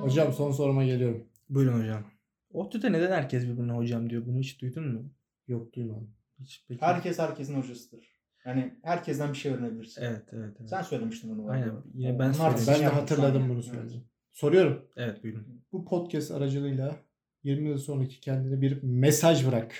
[0.00, 1.26] Hocam son soruma geliyorum.
[1.48, 2.04] Buyurun hocam.
[2.52, 4.26] ODTÜ'de neden herkes birbirine hocam diyor?
[4.26, 5.10] Bunu hiç duydun mu?
[5.48, 6.14] Yok duymadım.
[6.40, 6.82] Hiç peki.
[6.82, 8.14] Herkes herkesin hocasıdır.
[8.46, 10.02] Yani herkesten bir şey öğrenebilirsin.
[10.02, 10.70] Evet evet evet.
[10.70, 11.50] Sen söylemiştin bunu.
[11.50, 12.64] Aynen, yine ben söyledim.
[12.66, 13.62] Ben de hatırladım bunu yani.
[13.62, 14.02] söylediğini.
[14.32, 14.84] Soruyorum.
[14.96, 15.64] Evet buyurun.
[15.72, 16.96] Bu podcast aracılığıyla
[17.42, 19.74] 20 yıl sonraki kendine bir mesaj bırak.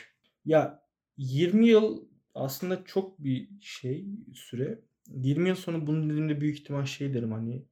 [0.45, 0.85] Ya
[1.17, 4.79] 20 yıl aslında çok bir şey süre.
[5.09, 7.63] 20 yıl sonra bunu dediğimde büyük ihtimal şey derim hani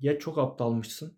[0.00, 1.14] ya çok aptalmışsın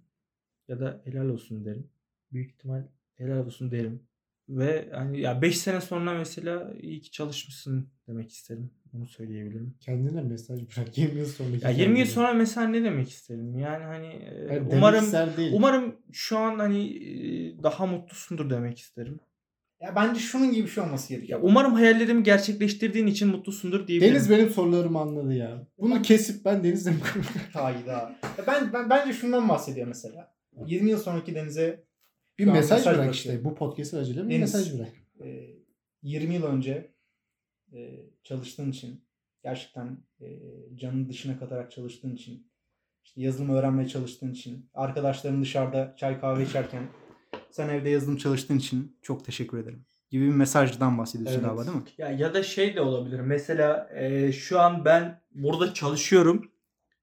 [0.68, 1.90] ya da helal olsun derim.
[2.32, 2.82] Büyük ihtimal
[3.14, 4.03] helal olsun derim.
[4.49, 8.70] Ve hani ya 5 sene sonra mesela iyi ki çalışmışsın demek isterim.
[8.94, 9.74] Onu söyleyebilirim.
[9.80, 13.59] Kendine mesaj bırak 20 yıl sonraki Ya 20 yıl sonra mesela ne demek isterim?
[13.59, 14.20] Yani hani
[14.51, 15.53] demek umarım değil.
[15.55, 16.82] umarım şu an hani
[17.62, 19.20] daha mutlusundur demek isterim.
[19.81, 21.39] Ya bence şunun gibi bir şey olması gerekiyor.
[21.41, 24.14] Ya umarım hayallerimi gerçekleştirdiğin için mutlusundur diyebilirim.
[24.14, 25.66] Deniz benim sorularımı anladı ya.
[25.79, 27.01] Bunu kesip ben Deniz'le mi
[27.53, 28.16] Hayda.
[28.39, 30.35] Ya ben, ben bence şundan bahsediyor mesela.
[30.66, 31.85] 20 yıl sonraki Deniz'e
[32.39, 33.45] Bir mesaj, mesaj bırak işte.
[33.45, 34.55] Bu podcast aracılığıyla bir Deniz.
[34.55, 34.93] mesaj bırak.
[35.20, 35.47] e,
[36.03, 36.91] 20 yıl önce
[37.72, 37.91] e,
[38.24, 39.05] çalıştığın için
[39.43, 40.27] gerçekten e,
[40.77, 42.47] canını dışına katarak çalıştığın için
[43.05, 46.83] işte yazılım öğrenmeye çalıştığın için arkadaşların dışarıda çay kahve içerken
[47.51, 51.44] sen evde yazılım çalıştığın için çok teşekkür ederim gibi bir mesajdan bahsediyorsun Evet.
[51.47, 51.82] galiba değil mi?
[51.99, 53.20] Ya ya da şey de olabilir.
[53.20, 56.51] Mesela e, şu an ben burada çalışıyorum.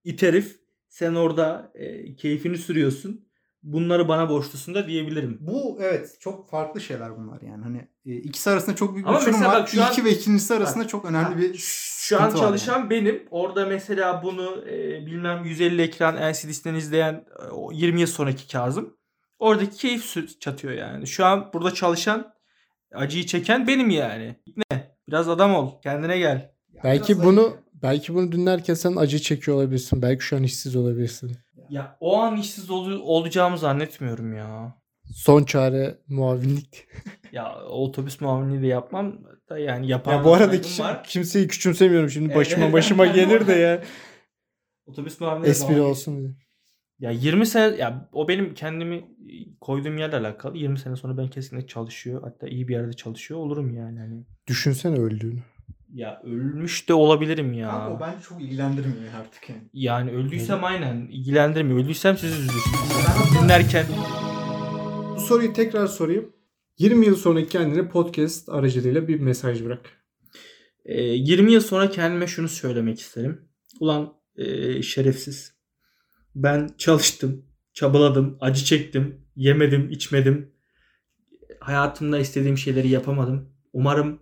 [0.03, 0.59] İt herif.
[0.89, 3.25] Sen orada e, keyfini sürüyorsun.
[3.63, 5.37] Bunları bana borçlusun da diyebilirim.
[5.41, 9.19] Bu evet çok farklı şeyler bunlar yani hani e, ikisi arasında çok büyük bir Ama
[9.21, 9.61] uçurum var.
[9.61, 12.89] bak şu an- İlki ve ikincisi arasında Bak, çok önemli Ha, bir şu an çalışan
[12.89, 13.23] benim.
[13.31, 18.97] Orada mesela bunu e, bilmem 150 ekran LCD'sinden izleyen e, o 20 yıl sonraki Kazım.
[19.43, 21.07] Oradaki keyif çatıyor yani.
[21.07, 22.33] Şu an burada çalışan
[22.93, 24.35] acıyı çeken benim yani.
[24.71, 24.95] Ne?
[25.07, 25.81] Biraz adam ol.
[25.81, 26.51] Kendine gel.
[26.83, 30.01] Belki Biraz bunu belki bunu dinlerken sen acı çekiyor olabilirsin.
[30.01, 31.37] Belki şu an işsiz olabilirsin.
[31.69, 34.75] Ya o an işsiz ol- olacağımı zannetmiyorum ya.
[35.15, 36.87] Son çare muavinlik.
[37.31, 39.17] Ya otobüs muavinliği de yapmam
[39.49, 41.03] da yani yapan Ya bu arada var.
[41.03, 43.83] kimseyi küçümsemiyorum şimdi Evet, başıma başıma gelir de ya.
[44.85, 46.29] Otobüs muavinliği Espri olsun diye.
[47.03, 49.05] Ya 20 sene ya o benim kendimi
[49.61, 50.57] koyduğum yerle alakalı.
[50.57, 52.21] 20 sene sonra ben kesinlikle çalışıyor.
[52.23, 54.25] Hatta iyi bir yerde çalışıyor olurum yani hani.
[54.47, 55.39] Düşünsene öldüğünü.
[55.93, 57.69] Ya ölmüş de olabilirim ya.
[57.69, 59.61] Kanka o bence çok ilgilendirmiyor artık yani.
[59.73, 61.79] Yani öldüysem aynen ilgilendirmiyor.
[61.79, 63.41] Öldüysem siz üzülürsünüz.
[63.41, 63.85] Dinlerken
[65.15, 66.33] Bu soruyu tekrar sorayım.
[66.77, 69.89] 20 yıl sonraki kendine podcast aracılığıyla bir mesaj bırak.
[70.85, 73.49] e, 20 yıl sonra kendime şunu söylemek isterim.
[73.79, 75.52] Ulan e, şerefsiz.
[76.35, 80.51] Ben çalıştım, çabaladım, acı çektim, yemedim, içmedim.
[81.59, 83.49] Hayatımda istediğim şeyleri yapamadım.
[83.73, 84.19] Umarım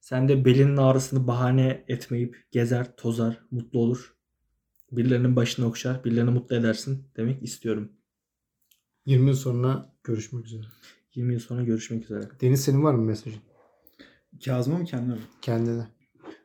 [0.00, 4.14] sen de belinin ağrısını bahane etmeyip gezer, tozar, mutlu olur.
[4.92, 7.92] Birilerinin başını okşar, birilerini mutlu edersin demek istiyorum.
[9.06, 10.66] 20 yıl sonra görüşmek üzere.
[11.14, 12.28] 20 yıl sonra görüşmek üzere.
[12.40, 13.40] Deniz senin var mı mesajın?
[14.44, 15.20] Kazım'a mı kendine mi?
[15.42, 15.86] Kendine.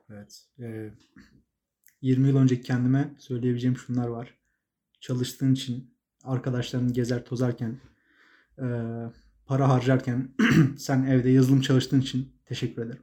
[0.10, 0.46] Evet.
[0.60, 0.94] Ee,
[2.02, 4.39] 20 yıl önceki kendime söyleyebileceğim şunlar var.
[5.00, 5.94] Çalıştığın için,
[6.24, 7.80] arkadaşların gezer tozarken,
[8.58, 8.66] e,
[9.46, 10.30] para harcarken,
[10.78, 13.02] sen evde yazılım çalıştığın için teşekkür ederim.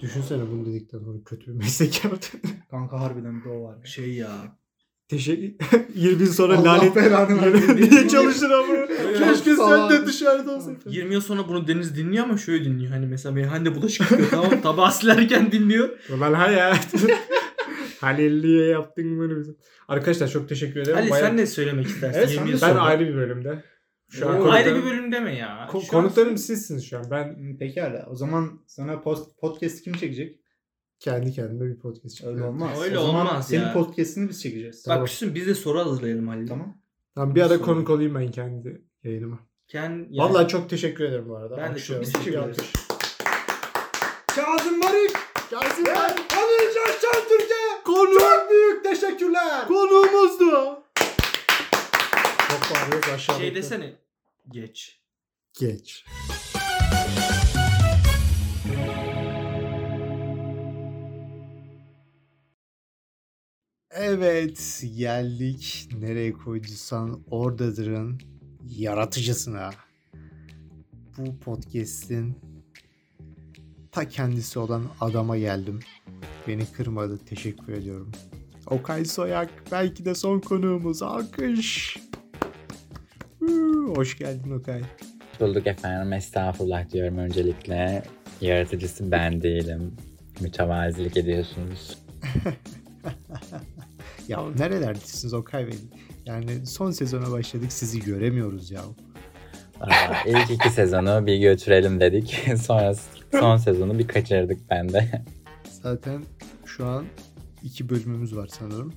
[0.00, 2.40] Düşünsene bunu dedikten sonra kötü bir meslek yaptın.
[2.70, 3.76] Kanka harbiden de o var.
[3.84, 4.58] Şey ya.
[5.08, 7.76] Teşekkür 20 yıl sonra Allah lanet belanı versin.
[7.90, 8.86] Niye çalışır ama?
[9.18, 10.90] Keşke sen de dışarıda olsaydın.
[10.90, 12.90] 20 yıl sonra bunu Deniz dinliyor ama şöyle dinliyor.
[12.90, 15.88] Hani mesela meyhanede bulaşık yıkıyor tamam tabağı silerken dinliyor.
[16.16, 16.94] Ulan hayat.
[18.02, 19.52] Halilliye yaptın bunu bize.
[19.88, 20.96] Arkadaşlar çok teşekkür ederim.
[20.98, 22.80] Ali Bayağı- sen ne söylemek istersin Evet, 20 sen yıl de- ben sonra?
[22.82, 23.64] ayrı bir bölümde.
[24.10, 25.68] Şu an konuklarım, Ayrı bir bölüm deme ya.
[25.72, 27.04] ko- Şu an- konuklarım sizsiniz şu an.
[27.10, 28.06] Ben Pekala.
[28.10, 30.38] O zaman sana post, podcast kim çekecek?
[30.98, 32.54] kendi kendime bir podcast Öyle çekiyorum.
[32.62, 32.82] olmaz.
[32.82, 33.72] Öyle o zaman olmaz senin ya.
[33.72, 34.84] podcast'ini biz çekeceğiz.
[34.88, 36.46] Bak düşün biz de soru hazırlayalım Ali.
[36.46, 36.78] Tamam.
[37.14, 37.62] Tamam bir ara Sonra.
[37.62, 39.38] konuk olayım ben kendi yayınıma.
[39.68, 41.56] Ken, yani- Vallahi çok teşekkür ederim bu arada.
[41.56, 42.54] Ben de çok teşekkür ederim.
[44.26, 45.12] Kazım Marık!
[45.50, 46.10] Gelsin ve lan.
[46.10, 47.58] Anıl Coşcan Türkiye!
[47.84, 49.66] Konu, Çok büyük teşekkürler!
[49.68, 50.50] konuğumuzdu.
[52.48, 53.40] Çok bağırıyoruz aşağıda.
[53.40, 53.92] şey desene.
[54.50, 55.00] Geç.
[55.60, 56.04] Geç.
[63.90, 68.20] Evet geldik nereye koyduysan oradadırın
[68.68, 69.70] yaratıcısına.
[71.18, 72.38] Bu podcast'in
[73.92, 75.80] ta kendisi olan adama geldim.
[76.48, 78.12] Beni kırmadı teşekkür ediyorum.
[78.72, 81.96] Okay Soyak belki de son konuğumuz alkış.
[83.96, 84.82] Hoş geldin Okay.
[85.40, 86.12] Bulduk efendim.
[86.12, 88.02] Estağfurullah diyorum öncelikle.
[88.40, 89.96] Yaratıcısı ben değilim.
[90.40, 91.98] Mütevazilik ediyorsunuz.
[94.28, 95.78] Ya nerelerdesiniz Okay Bey?
[96.26, 98.80] Yani son sezona başladık sizi göremiyoruz ya.
[99.80, 102.46] Valla ilk iki sezonu bir götürelim dedik.
[102.62, 102.94] Sonra
[103.32, 105.22] son sezonu bir kaçırdık bende.
[105.82, 106.22] Zaten
[106.66, 107.04] şu an
[107.64, 108.94] iki bölümümüz var sanırım.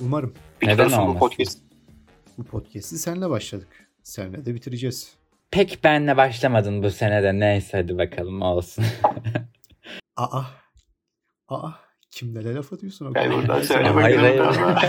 [0.00, 1.18] Umarım Neden Bitiyorsun bu olmasın?
[1.18, 1.58] podcast.
[2.38, 3.68] bu podcast'i senle başladık.
[4.02, 5.12] Senle de bitireceğiz.
[5.50, 8.84] Pek benle başlamadın bu sene de neyse hadi bakalım olsun.
[10.16, 10.42] Aa.
[11.48, 11.70] Aa.
[12.10, 13.06] Kimlere laf atıyorsun?
[13.06, 13.36] o Ben kadar?
[13.38, 14.38] buradan Hayır, söylemek hayır.
[14.38, 14.80] ama.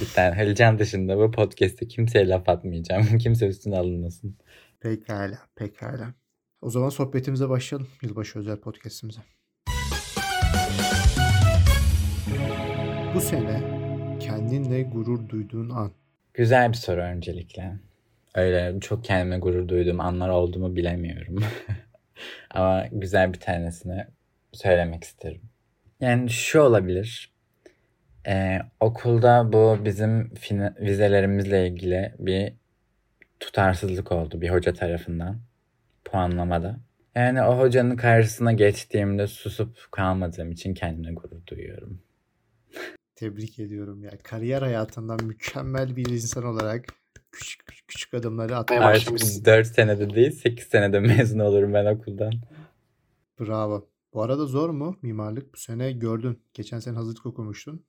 [0.00, 3.18] Cidden Halilcan dışında bu podcast'te kimseye laf atmayacağım.
[3.18, 4.38] Kimse üstüne alınmasın.
[4.80, 6.14] Pekala, pekala.
[6.60, 7.88] O zaman sohbetimize başlayalım.
[8.02, 9.20] Yılbaşı özel podcastimize.
[13.18, 13.62] Bu sene
[14.20, 15.92] kendinle gurur duyduğun an.
[16.34, 17.72] Güzel bir soru öncelikle.
[18.34, 21.36] Öyle çok kendime gurur duyduğum anlar oldu mu bilemiyorum.
[22.50, 24.06] Ama güzel bir tanesini
[24.52, 25.40] söylemek isterim.
[26.00, 27.32] Yani şu olabilir.
[28.26, 30.32] Ee, okulda bu bizim
[30.80, 32.52] vizelerimizle ilgili bir
[33.40, 35.40] tutarsızlık oldu bir hoca tarafından
[36.04, 36.76] puanlamada.
[37.14, 42.02] Yani o hocanın karşısına geçtiğimde susup kalmadığım için kendime gurur duyuyorum.
[43.18, 44.10] Tebrik ediyorum ya.
[44.22, 46.84] Kariyer hayatından mükemmel bir insan olarak
[47.32, 49.44] küçük küçük, küçük adımları atmaya başlamışsın.
[49.44, 52.32] 4 senede değil 8 senede mezun olurum ben okuldan.
[53.40, 53.88] Bravo.
[54.14, 55.54] Bu arada zor mu mimarlık?
[55.54, 56.42] Bu sene gördün.
[56.54, 57.84] Geçen sene hazırlık okumuştun.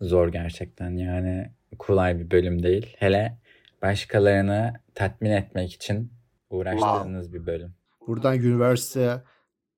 [0.00, 2.96] Zor gerçekten yani kolay bir bölüm değil.
[2.98, 3.38] Hele
[3.82, 6.12] başkalarını tatmin etmek için
[6.50, 7.74] uğraştığınız bir bölüm.
[8.06, 9.22] Buradan üniversite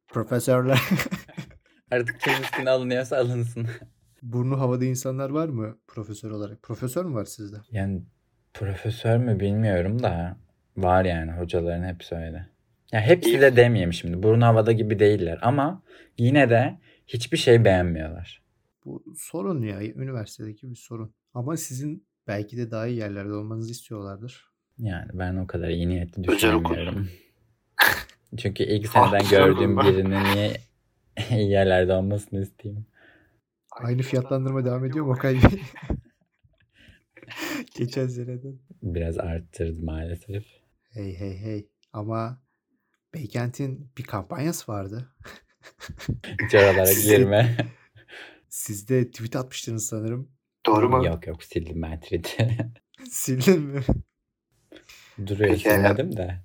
[0.09, 0.81] profesörler
[1.91, 3.69] Artık kim üstüne alınıyorsa alınsın.
[4.23, 6.63] burnu havada insanlar var mı profesör olarak?
[6.63, 7.57] Profesör mü var sizde?
[7.71, 8.03] Yani
[8.55, 10.37] profesör mü bilmiyorum da
[10.77, 12.47] var yani hocaların hepsi öyle.
[12.93, 14.23] Ya hepsi de demeyeyim şimdi.
[14.23, 15.83] Burun havada gibi değiller ama
[16.19, 18.43] yine de hiçbir şey beğenmiyorlar.
[18.85, 19.83] Bu sorun ya.
[19.83, 21.15] Üniversitedeki bir sorun.
[21.35, 24.45] Ama sizin belki de daha iyi yerlerde olmanızı istiyorlardır.
[24.79, 27.09] Yani ben o kadar iyi niyetli düşünemiyorum.
[28.37, 30.57] Çünkü ilk seneden güzel gördüğüm birinin niye
[31.31, 32.87] iyi yerlerde olmasını isteyeyim.
[33.77, 35.43] Aynı fiyatlandırma devam ediyor mu Okay Bey?
[37.79, 38.59] Geçen seneden.
[38.83, 40.45] Biraz arttırdı maalesef.
[40.91, 41.69] Hey hey hey.
[41.93, 42.43] Ama
[43.15, 45.15] Beykent'in bir kampanyası vardı.
[46.47, 47.57] Hiç oralara girme.
[48.49, 50.33] Siz de tweet atmıştınız sanırım.
[50.67, 51.07] Doğru mu?
[51.07, 52.57] yok yok sildim ben tweet'i.
[53.11, 53.81] Sildin mi?
[55.27, 55.77] Duruyor Pekala.
[55.77, 56.41] silmedim de.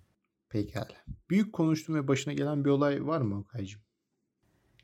[0.49, 0.87] Pekala.
[1.29, 3.81] Büyük konuştuğun ve başına gelen bir olay var mı Okay'cığım?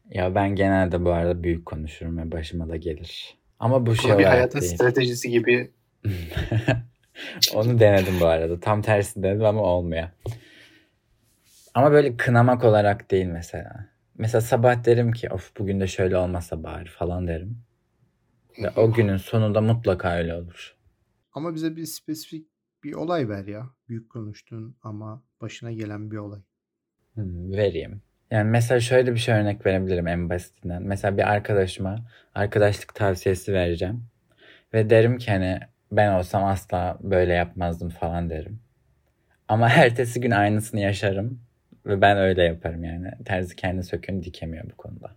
[0.09, 3.37] Ya ben genelde bu arada büyük konuşurum ve başıma da gelir.
[3.59, 4.75] Ama bu şey bir hayatın değil.
[4.75, 5.71] stratejisi gibi.
[7.55, 8.59] Onu denedim bu arada.
[8.59, 10.09] Tam tersi denedim ama olmuyor.
[11.73, 13.89] Ama böyle kınamak olarak değil mesela.
[14.17, 17.57] Mesela sabah derim ki of bugün de şöyle olmasa bari falan derim.
[18.63, 20.75] Ve o günün sonunda mutlaka öyle olur.
[21.33, 22.47] Ama bize bir spesifik
[22.83, 23.69] bir olay ver ya.
[23.89, 26.39] Büyük konuştuğun ama başına gelen bir olay.
[27.13, 28.01] Hmm, vereyim.
[28.33, 30.83] Yani mesela şöyle bir şey örnek verebilirim en basitinden.
[30.83, 32.05] Mesela bir arkadaşıma
[32.35, 34.05] arkadaşlık tavsiyesi vereceğim.
[34.73, 35.59] Ve derim ki hani
[35.91, 38.59] ben olsam asla böyle yapmazdım falan derim.
[39.47, 41.41] Ama ertesi gün aynısını yaşarım.
[41.85, 43.11] Ve ben öyle yaparım yani.
[43.25, 45.15] Terzi kendi söküğünü dikemiyor bu konuda.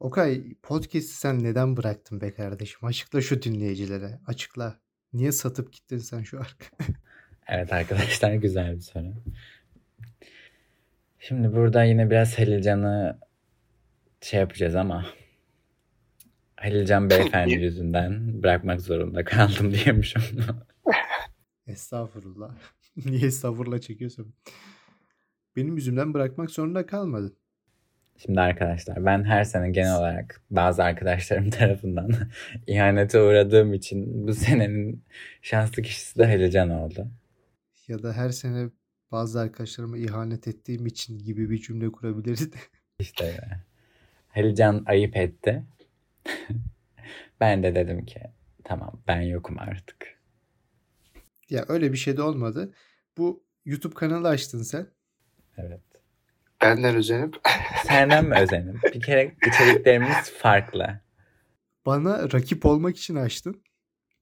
[0.00, 2.84] Okay podcast'i sen neden bıraktın be kardeşim?
[2.84, 4.18] Açıkla şu dinleyicilere.
[4.26, 4.76] Açıkla.
[5.12, 6.66] Niye satıp gittin sen şu arka?
[7.48, 9.14] Evet arkadaşlar güzel bir soru.
[11.28, 13.18] Şimdi burada yine biraz Halilcan'ı
[14.20, 15.06] şey yapacağız ama
[16.56, 20.22] Halilcan beyefendi yüzünden bırakmak zorunda kaldım diyormuşum.
[21.66, 22.54] Estağfurullah.
[23.04, 24.34] Niye estağfurullah çekiyorsun?
[25.56, 27.36] Benim yüzümden bırakmak zorunda kalmadın.
[28.16, 32.10] Şimdi arkadaşlar ben her sene genel olarak bazı arkadaşlarım tarafından
[32.66, 35.04] ihanete uğradığım için bu senenin
[35.42, 37.06] şanslı kişisi de Halilcan oldu.
[37.88, 38.70] Ya da her sene
[39.14, 42.50] bazı arkadaşlarıma ihanet ettiğim için gibi bir cümle kurabiliriz.
[42.98, 43.64] İşte öyle.
[44.28, 45.64] Halilcan ayıp etti.
[47.40, 48.20] ben de dedim ki
[48.64, 50.20] tamam ben yokum artık.
[51.50, 52.74] ya öyle bir şey de olmadı.
[53.18, 54.86] Bu YouTube kanalı açtın sen.
[55.56, 55.82] Evet.
[56.62, 57.36] Benden özenip
[57.86, 58.80] Senden mi özenim?
[58.94, 61.00] Bir kere içeriklerimiz farklı.
[61.86, 63.62] Bana rakip olmak için açtın.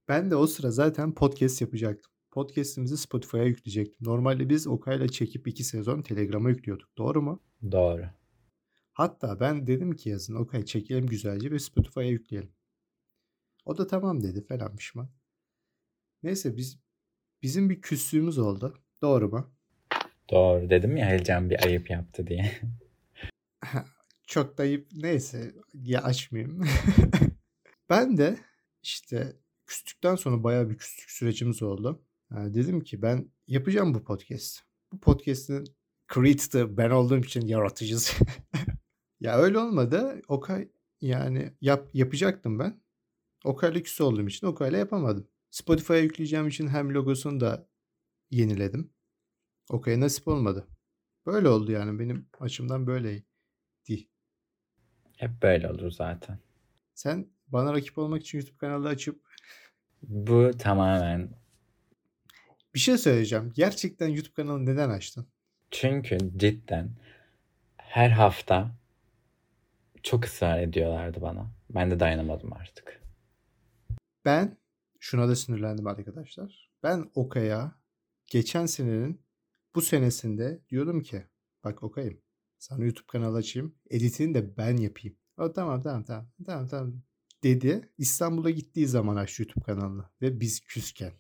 [0.09, 2.12] Ben de o sıra zaten podcast yapacaktım.
[2.33, 4.07] Podcast'imizi Spotify'a yükleyecektim.
[4.07, 6.99] Normalde biz Okay'la çekip iki sezon Telegram'a yüklüyorduk.
[6.99, 7.43] Doğru mu?
[7.73, 8.07] Doğru.
[8.93, 12.53] Hatta ben dedim ki yazın Okay çekelim güzelce ve Spotify'a yükleyelim.
[13.65, 15.11] O da tamam dedi falan pişman.
[16.23, 16.79] Neyse biz
[17.43, 18.79] bizim bir küslüğümüz oldu.
[19.03, 19.55] Doğru mu?
[20.31, 22.61] Doğru dedim ya Halilcan bir ayıp yaptı diye.
[24.27, 24.89] Çok da ayıp.
[24.93, 26.65] Neyse ya açmayayım.
[27.91, 28.39] ben de
[28.83, 32.05] işte küstükten sonra bayağı bir küslük sürecimiz oldu.
[32.33, 34.61] Dedim ki ben yapacağım bu podcast.
[34.93, 35.65] Bu podcast'in
[36.15, 38.25] creator'ı ben olduğum için yaratıcısı.
[39.21, 40.23] ya öyle olmadı.
[40.29, 40.69] Okay
[41.01, 42.83] yani yap, yapacaktım ben.
[43.45, 45.29] Okay'la küs olduğum için Okay'la yapamadım.
[45.51, 47.69] Spotify'a yükleyeceğim için hem logosunu da
[48.31, 48.93] yeniledim.
[49.71, 50.69] Okay'a nasip olmadı.
[51.27, 53.27] Böyle oldu yani benim açımdan böyleydi.
[55.17, 56.39] Hep böyle olur zaten.
[56.95, 59.23] Sen bana rakip olmak için YouTube kanalı açıp
[60.03, 61.42] Bu tamamen
[62.75, 63.53] bir şey söyleyeceğim.
[63.55, 65.27] Gerçekten YouTube kanalı neden açtın?
[65.73, 66.91] çünkü cidden
[67.77, 68.77] her hafta
[70.03, 71.51] çok ısrar ediyorlardı bana.
[71.71, 73.03] Ben de dayanamadım artık.
[74.25, 74.57] Ben
[75.01, 76.71] şuna da sinirlendim arkadaşlar.
[76.83, 77.73] Ben Okay'a
[78.27, 79.21] geçen senenin
[79.75, 81.27] bu senesinde diyordum ki
[81.65, 82.21] bak Okay'ım
[82.59, 83.75] sana YouTube kanalı açayım.
[83.91, 85.17] Editini de ben yapayım.
[85.39, 87.03] O tamam tamam tamam tamam tamam
[87.43, 87.89] dedi.
[87.99, 91.13] İstanbul'a gittiği zaman açtı YouTube kanalını ve biz küsken.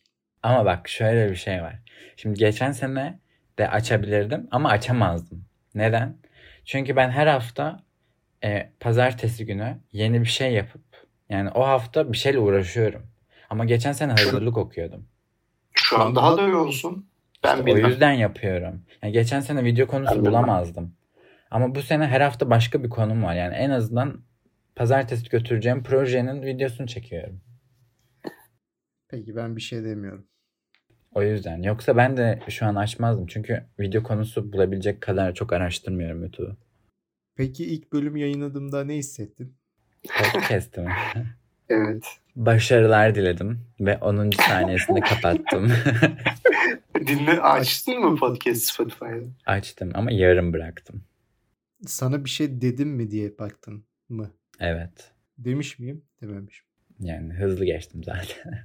[0.42, 1.74] Ama bak şöyle bir şey var.
[2.16, 3.18] Şimdi geçen sene
[3.58, 5.44] de açabilirdim ama açamazdım.
[5.74, 6.16] Neden?
[6.64, 7.80] Çünkü ben her hafta
[8.44, 10.82] e, pazartesi günü yeni bir şey yapıp
[11.28, 13.06] yani o hafta bir şeyle uğraşıyorum.
[13.50, 15.06] Ama geçen sene hazırlık okuyordum.
[15.74, 17.06] Şu an daha da olsun.
[17.44, 18.82] Ben İşte o yüzden yapıyorum.
[19.02, 20.32] Yani geçen sene video konusu Ben bilmem.
[20.32, 20.94] bulamazdım.
[21.50, 23.34] Ama bu sene her hafta başka bir konum var.
[23.34, 24.20] Yani en azından
[24.76, 27.40] pazartesi götüreceğim projenin videosunu çekiyorum.
[29.12, 30.26] Peki ben bir şey demiyorum.
[31.14, 31.62] O yüzden.
[31.62, 33.26] Yoksa ben de şu an açmazdım.
[33.26, 36.56] Çünkü video konusu bulabilecek kadar çok araştırmıyorum YouTube'u.
[37.36, 39.56] Peki ilk bölüm yayınladığımda ne hissettin?
[40.32, 40.92] Podcast'imi.
[41.68, 42.06] Evet.
[42.36, 43.60] Başarılar diledim.
[43.80, 44.30] Ve 10.
[44.30, 45.72] saniyesinde kapattım.
[47.06, 49.26] Dinle açtın mı podcast Spotify'da?
[49.46, 51.04] Açtım ama yarım bıraktım.
[51.86, 54.30] Sana bir şey dedim mi diye baktın mı?
[54.60, 55.12] Evet.
[55.38, 56.04] Demiş miyim?
[56.22, 56.66] Dememişim.
[57.00, 58.62] Yani hızlı geçtim zaten.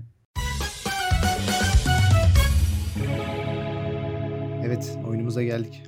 [4.65, 5.83] Evet oyunumuza geldik.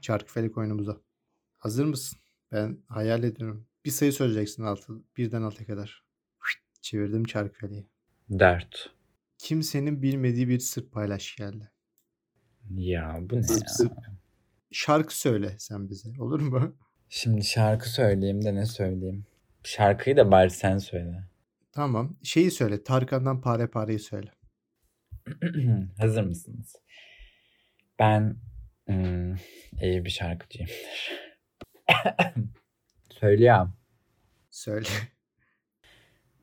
[0.00, 1.00] Çarkıfelik oyunumuza.
[1.56, 2.18] Hazır mısın?
[2.52, 3.66] Ben hayal ediyorum.
[3.84, 6.04] Bir sayı söyleyeceksin altı, birden alta kadar.
[6.82, 7.86] Çevirdim çarkıfeleği.
[8.38, 8.90] 4.
[9.38, 11.70] Kimsenin bilmediği bir sır paylaş geldi.
[12.70, 13.72] Ya bu ne Zıp ya?
[13.74, 13.92] zıp.
[14.72, 16.08] Şarkı söyle sen bize.
[16.18, 16.76] Olur mu?
[17.08, 19.26] Şimdi şarkı söyleyeyim de ne söyleyeyim?
[19.62, 21.24] Şarkıyı da bari sen söyle.
[21.72, 22.16] Tamam.
[22.22, 22.82] Şeyi söyle.
[22.84, 24.30] Tarkan'dan pare pareyi söyle.
[25.98, 26.76] Hazır mısınız?
[27.98, 28.36] Ben
[28.86, 29.34] hmm,
[29.80, 31.12] iyi bir şarkıcıyımdır.
[33.10, 33.76] Söylüyorum.
[34.50, 34.88] Söyle.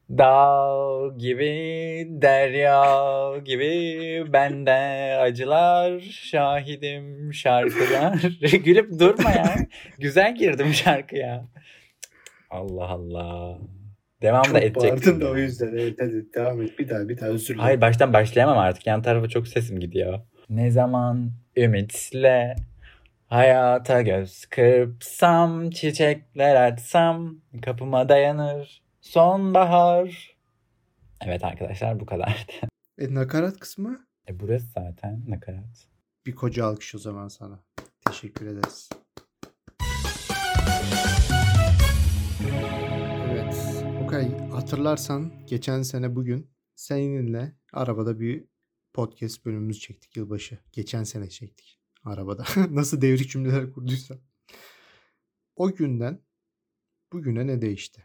[0.09, 4.71] Dağ gibi, derya gibi bende
[5.21, 8.21] acılar şahidim şarkılar.
[8.41, 9.55] Gülüp durma ya.
[9.99, 11.47] Güzel girdim şarkıya.
[12.49, 13.59] Allah Allah.
[14.21, 15.21] Devam da edecektim.
[15.21, 15.25] de.
[15.25, 15.67] yüzden.
[15.67, 16.79] Evet hadi devam et.
[16.79, 17.59] Bir daha bir daha özür dilerim.
[17.59, 18.87] Hayır baştan başlayamam artık.
[18.87, 20.19] Yan tarafa çok sesim gidiyor.
[20.49, 22.55] Ne zaman ümitle
[23.27, 30.35] hayata göz kırpsam, çiçekler açsam, kapıma dayanır sonbahar.
[31.25, 32.51] Evet arkadaşlar bu kadardı.
[32.99, 34.05] E, nakarat kısmı?
[34.29, 35.87] E burası zaten nakarat.
[36.25, 37.59] Bir koca alkış o zaman sana.
[38.05, 38.89] Teşekkür ederiz.
[44.61, 48.45] Hatırlarsan geçen sene bugün seninle arabada bir
[48.93, 50.57] podcast bölümümüzü çektik yılbaşı.
[50.71, 52.45] Geçen sene çektik arabada.
[52.69, 54.17] Nasıl devrik cümleler kurduysam.
[55.55, 56.19] O günden
[57.13, 58.03] bugüne ne değişti?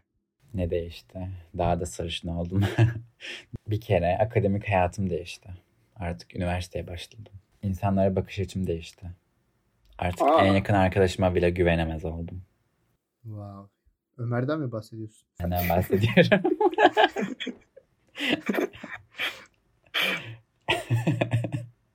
[0.55, 1.31] Ne değişti?
[1.59, 2.63] Daha da sarışın oldum.
[3.69, 5.49] bir kere akademik hayatım değişti.
[5.97, 7.33] Artık üniversiteye başladım.
[7.63, 9.11] İnsanlara bakış açım değişti.
[9.99, 10.47] Artık Aa.
[10.47, 12.43] en yakın arkadaşıma bile güvenemez oldum.
[13.23, 13.76] Wow.
[14.19, 15.29] Ömer'den mi bahsediyorsun?
[15.41, 16.43] Senden bahsediyorum.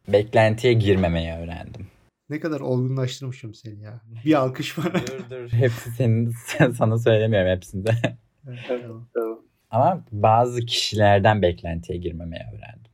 [0.07, 1.87] Beklentiye girmemeyi öğrendim.
[2.29, 4.01] Ne kadar olgunlaştırmışım seni ya.
[4.25, 4.93] Bir alkış bana.
[4.93, 5.49] dur dur.
[5.51, 6.33] Hepsi senin,
[6.77, 7.91] sana söylemiyorum hepsinde.
[8.47, 9.07] Evet, tamam.
[9.13, 9.39] Tamam.
[9.71, 12.91] Ama bazı kişilerden beklentiye girmemeyi öğrendim.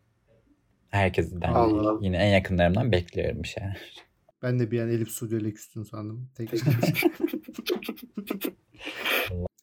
[0.90, 2.00] Herkesten Allah.
[2.02, 4.07] Yine en yakınlarımdan bekliyorum bir şeyler.
[4.42, 6.30] Ben de bir an Elif Suudi ile küstün sandım.
[6.36, 6.54] Tek...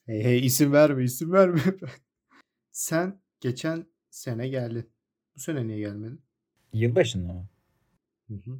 [0.05, 1.61] hey hey isim verme isim verme.
[2.71, 4.89] Sen geçen sene geldin.
[5.35, 6.21] Bu sene niye gelmedin?
[6.73, 7.47] Yılbaşında mı?
[8.27, 8.59] Hı hı.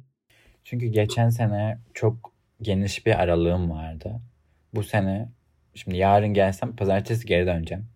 [0.64, 4.20] Çünkü geçen sene çok geniş bir aralığım vardı.
[4.74, 5.32] Bu sene
[5.74, 7.86] şimdi yarın gelsem pazartesi geri döneceğim.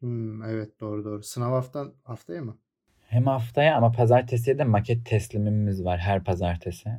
[0.00, 1.22] Hmm, evet doğru doğru.
[1.22, 2.58] Sınav haftan haftaya mı?
[3.08, 6.90] Hem haftaya ama pazartesiye de maket teslimimiz var her pazartesi.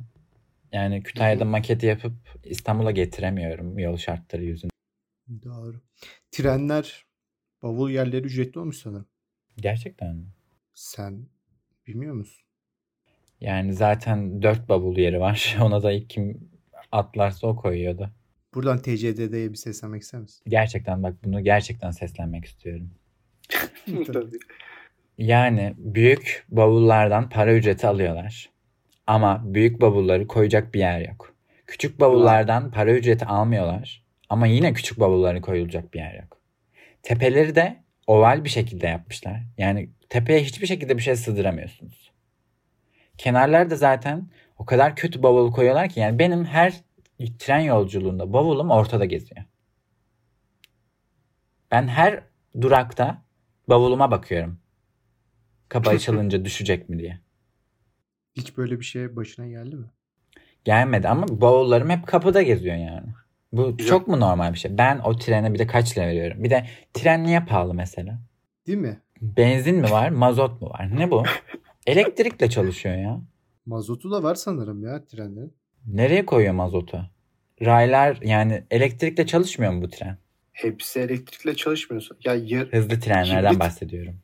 [0.72, 2.12] Yani Kütahya'da maketi yapıp
[2.44, 4.70] İstanbul'a getiremiyorum yol şartları yüzünden.
[5.44, 5.80] Doğru.
[6.30, 7.06] Trenler,
[7.62, 9.08] bavul yerleri ücretli olmuş sanırım.
[9.56, 10.26] Gerçekten mi?
[10.74, 11.26] Sen
[11.86, 12.44] bilmiyor musun?
[13.40, 15.56] Yani zaten dört bavul yeri var.
[15.62, 16.50] Ona da ilk kim
[16.92, 18.10] atlarsa o koyuyordu.
[18.54, 20.42] Buradan TCDD'ye bir seslenmek ister misin?
[20.46, 22.90] Gerçekten bak bunu gerçekten seslenmek istiyorum.
[24.06, 24.38] Tabii.
[25.18, 28.50] Yani büyük bavullardan para ücreti alıyorlar.
[29.08, 31.34] Ama büyük bavulları koyacak bir yer yok.
[31.66, 34.02] Küçük bavullardan para ücreti almıyorlar.
[34.28, 36.38] Ama yine küçük bavulları koyulacak bir yer yok.
[37.02, 39.42] Tepeleri de oval bir şekilde yapmışlar.
[39.58, 42.12] Yani tepeye hiçbir şekilde bir şey sığdıramıyorsunuz.
[43.18, 44.28] Kenarlar da zaten
[44.58, 46.80] o kadar kötü bavul koyuyorlar ki yani benim her
[47.38, 49.44] tren yolculuğunda bavulum ortada geziyor.
[51.70, 52.22] Ben her
[52.60, 53.22] durakta
[53.68, 54.58] bavuluma bakıyorum.
[55.68, 57.27] Kapı açılınca düşecek mi diye.
[58.38, 59.86] Hiç böyle bir şey başına geldi mi?
[60.64, 63.06] Gelmedi ama bavullarım hep kapıda geziyor yani.
[63.52, 63.90] Bu Güzel.
[63.90, 64.78] çok mu normal bir şey?
[64.78, 66.44] Ben o trene bir de kaç lira veriyorum?
[66.44, 68.18] Bir de tren niye pahalı mesela?
[68.66, 69.00] Değil mi?
[69.20, 70.96] Benzin mi var, mazot mu var?
[70.96, 71.22] Ne bu?
[71.86, 73.20] Elektrikle çalışıyor ya.
[73.66, 75.40] Mazotu da var sanırım ya trende.
[75.86, 77.10] Nereye koyuyor mazotu?
[77.62, 80.18] Raylar yani elektrikle çalışmıyor mu bu tren?
[80.52, 82.14] Hepsi elektrikle çalışmıyorsa.
[82.24, 83.60] Ya yer, Hızlı trenlerden Hibrit.
[83.60, 84.16] bahsediyorum.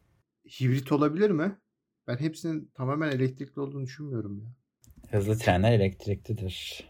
[0.61, 1.53] Hibrit olabilir mi?
[2.09, 4.47] Ben hepsinin tamamen elektrikli olduğunu düşünmüyorum ya.
[5.11, 6.85] Hızlı trenler elektriklidir.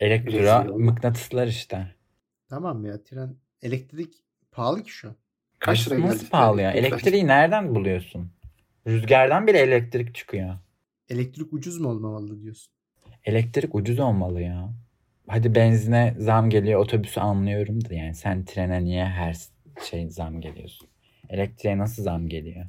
[0.00, 1.94] Elektro mıknatıslar işte.
[2.48, 4.14] Tamam ya tren elektrik
[4.52, 5.16] pahalı ki şu an.
[5.58, 6.72] kaç lira Nasıl pahalı ya?
[6.72, 8.32] Elektriği nereden buluyorsun?
[8.86, 10.58] Rüzgardan bile elektrik çıkıyor.
[11.08, 12.72] Elektrik ucuz mu olmamalı diyorsun?
[13.24, 14.74] Elektrik ucuz olmalı ya.
[15.28, 19.36] Hadi benzine zam geliyor otobüsü anlıyorum da yani sen trene niye her
[19.90, 20.88] şey zam geliyorsun?
[21.28, 22.66] Elektriğe nasıl zam geliyor?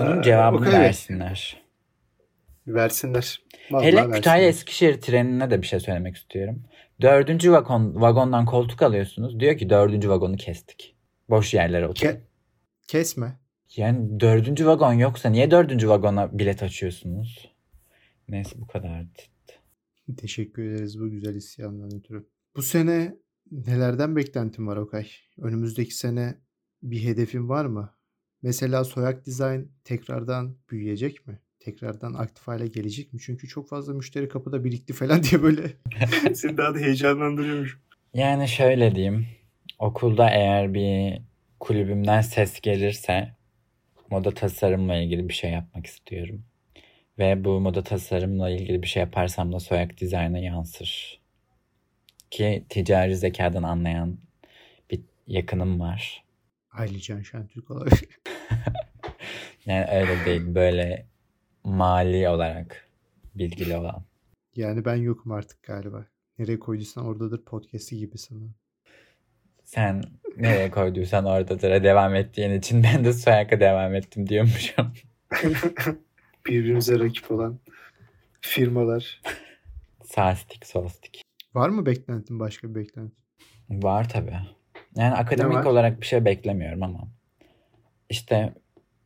[0.00, 0.80] Bunun cevabını O kadar.
[0.80, 1.64] versinler.
[2.66, 3.42] Versinler.
[3.70, 4.16] Vallahi Hele versinler.
[4.16, 6.62] Kütahya Eskişehir trenine de bir şey söylemek istiyorum.
[7.00, 9.40] Dördüncü vagon, vagondan koltuk alıyorsunuz.
[9.40, 10.96] Diyor ki dördüncü vagonu kestik.
[11.30, 12.10] Boş yerlere oturun.
[12.10, 12.20] Ke-
[12.88, 13.38] kesme.
[13.76, 17.50] Yani dördüncü vagon yoksa niye dördüncü vagona bilet açıyorsunuz?
[18.28, 19.08] Neyse bu kadardı.
[20.16, 22.26] Teşekkür ederiz bu güzel isyandan ötürü.
[22.56, 23.14] Bu sene
[23.50, 25.08] nelerden beklentin var Okay?
[25.38, 26.34] Önümüzdeki sene
[26.82, 27.93] bir hedefin var mı?
[28.44, 31.38] Mesela Soyak Design tekrardan büyüyecek mi?
[31.60, 33.20] Tekrardan aktif hale gelecek mi?
[33.20, 35.62] Çünkü çok fazla müşteri kapıda birikti falan diye böyle.
[36.34, 37.78] Seni daha da heyecanlandırıyormuş.
[38.14, 39.26] Yani şöyle diyeyim.
[39.78, 41.22] Okulda eğer bir
[41.60, 43.34] kulübümden ses gelirse
[44.10, 46.44] moda tasarımla ilgili bir şey yapmak istiyorum.
[47.18, 51.20] Ve bu moda tasarımla ilgili bir şey yaparsam da Soyak Design'a yansır.
[52.30, 54.18] Ki ticari zekadan anlayan
[54.90, 56.24] bir yakınım var.
[56.74, 58.08] Aylıcan Şentürk olabilir.
[59.66, 61.06] Yani öyle değil böyle
[61.64, 62.88] mali olarak
[63.34, 64.04] bilgili olan.
[64.56, 66.06] Yani ben yokum artık galiba.
[66.38, 68.54] Nereye koyduysan oradadır podcast'i gibi sanırım.
[69.64, 70.02] Sen
[70.36, 74.92] nereye koyduysan oradadır devam ettiğin için ben de Soyak'a devam ettim diyormuşum.
[76.46, 77.58] Birbirimize rakip olan
[78.40, 79.22] firmalar.
[80.04, 81.22] Sastik sostik.
[81.54, 83.24] Var mı beklentin başka bir beklentin?
[83.70, 84.38] Var tabii.
[84.96, 87.08] Yani akademik olarak bir şey beklemiyorum ama
[88.10, 88.54] işte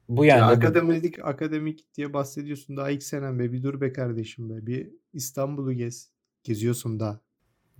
[0.09, 2.76] bu yönde Ya Akademik, akademik diye bahsediyorsun.
[2.76, 3.53] Daha ilk senem be.
[3.53, 4.66] Bir dur be kardeşim be.
[4.66, 6.11] Bir İstanbul'u gez.
[6.44, 7.20] Geziyorsun da.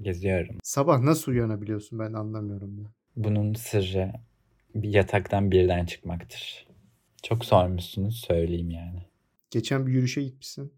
[0.01, 0.57] geziyorum.
[0.63, 2.87] Sabah nasıl uyanabiliyorsun ben anlamıyorum ya.
[3.17, 4.13] Bunun sırrı
[4.75, 6.67] bir yataktan birden çıkmaktır.
[7.23, 9.03] Çok sormuşsunuz söyleyeyim yani.
[9.51, 10.73] Geçen bir yürüyüşe gitmişsin.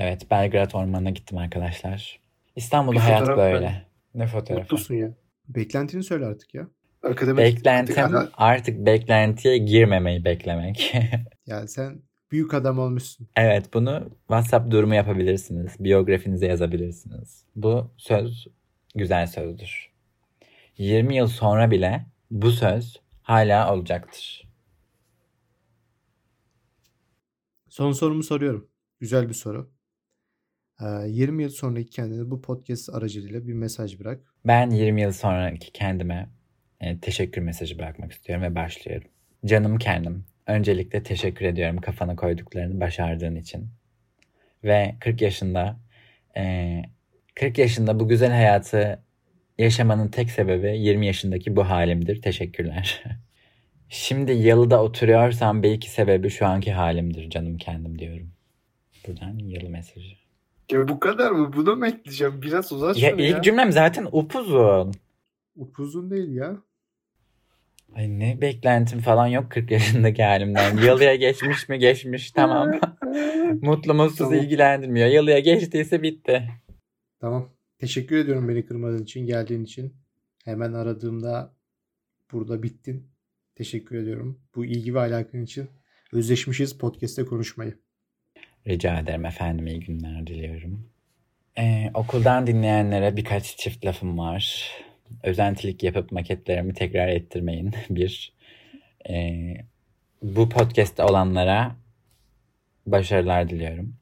[0.00, 2.20] Evet Belgrad Ormanı'na gittim arkadaşlar.
[2.56, 3.86] İstanbul'da hayat böyle.
[4.14, 4.62] Ne fotoğrafı?
[4.62, 5.14] Mutlusun ya.
[5.48, 6.68] Beklentini söyle artık ya.
[7.10, 7.38] Akademik.
[7.38, 10.94] Beklentim Artık- artık beklentiye girmemeyi beklemek.
[11.46, 12.02] Ya sen
[12.32, 13.28] büyük adam olmuşsun.
[13.36, 15.72] Evet bunu WhatsApp durumu yapabilirsiniz.
[15.80, 17.44] Biyografinize yazabilirsiniz.
[17.56, 18.46] Bu söz
[18.94, 19.92] güzel sözdür.
[20.78, 24.48] 20 yıl sonra bile bu söz hala olacaktır.
[27.68, 28.68] Son sorumu soruyorum.
[29.00, 29.70] Güzel bir soru.
[30.80, 34.20] Ee, 20 yıl sonraki kendine bu podcast aracılığıyla bir mesaj bırak.
[34.46, 36.30] Ben 20 yıl sonraki kendime
[36.80, 39.08] e, teşekkür mesajı bırakmak istiyorum ve başlıyorum.
[39.46, 40.24] Canım kendim.
[40.46, 43.68] Öncelikle teşekkür ediyorum kafana koyduklarını başardığın için.
[44.64, 45.76] Ve 40 yaşında
[46.36, 46.82] e,
[47.34, 49.02] 40 yaşında bu güzel hayatı
[49.58, 52.22] yaşamanın tek sebebi 20 yaşındaki bu halimdir.
[52.22, 53.04] Teşekkürler.
[53.88, 58.30] Şimdi yalıda oturuyorsam belki sebebi şu anki halimdir canım kendim diyorum.
[59.06, 60.16] Buradan yalı mesajı.
[60.72, 61.52] Ya bu kadar mı?
[61.56, 62.42] Bunu mu ekleyeceğim?
[62.42, 63.42] Biraz uzat Ya ilk ya.
[63.42, 64.92] cümlem zaten upuzun.
[65.56, 66.56] Upuzun değil ya.
[67.94, 70.76] Ay ne beklentim falan yok 40 yaşındaki halimden.
[70.86, 72.70] Yalıya geçmiş mi geçmiş tamam.
[73.62, 74.34] Mutlu mutsuz Tamam.
[74.34, 75.08] ilgilendirmiyor.
[75.08, 76.42] Yalıya geçtiyse bitti.
[77.20, 77.48] Tamam.
[77.78, 79.94] Teşekkür ediyorum beni kırmadığın için, geldiğin için.
[80.44, 81.54] Hemen aradığımda
[82.32, 83.06] burada bittin.
[83.54, 84.40] Teşekkür ediyorum.
[84.54, 85.68] Bu ilgi ve alakan için
[86.12, 87.78] özleşmişiz podcast'te konuşmayı.
[88.66, 90.88] Rica ederim efendim iyi günler diliyorum.
[91.58, 94.70] Ee, okuldan dinleyenlere birkaç çift lafım var.
[95.22, 97.74] Özentilik yapıp maketlerimi tekrar ettirmeyin.
[97.90, 98.36] Bir.
[99.08, 99.54] Ee,
[100.22, 101.76] bu podcast'te olanlara
[102.86, 103.96] başarılar diliyorum.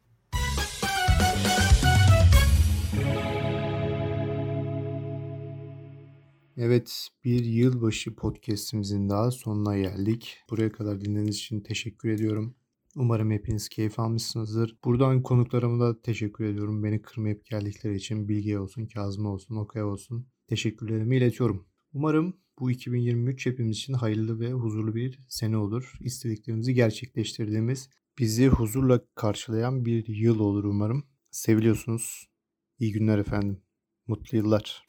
[6.56, 10.38] Evet, bir yılbaşı podcast'imizin daha sonuna geldik.
[10.50, 12.54] Buraya kadar dinlediğiniz için teşekkür ediyorum.
[12.96, 14.76] Umarım hepiniz keyif almışsınızdır.
[14.84, 16.84] Buradan konuklarıma da teşekkür ediyorum.
[16.84, 20.26] Beni kırmayıp geldikleri için Bilge olsun, Kazım olsun, Okay olsun.
[20.48, 21.66] Teşekkürlerimi iletiyorum.
[21.92, 25.92] Umarım bu 2023 hepimiz için hayırlı ve huzurlu bir sene olur.
[26.00, 27.88] İstediklerimizi gerçekleştirdiğimiz,
[28.18, 31.04] bizi huzurla karşılayan bir yıl olur umarım.
[31.30, 32.28] Seviliyorsunuz.
[32.78, 33.62] İyi günler efendim.
[34.06, 34.86] Mutlu yıllar.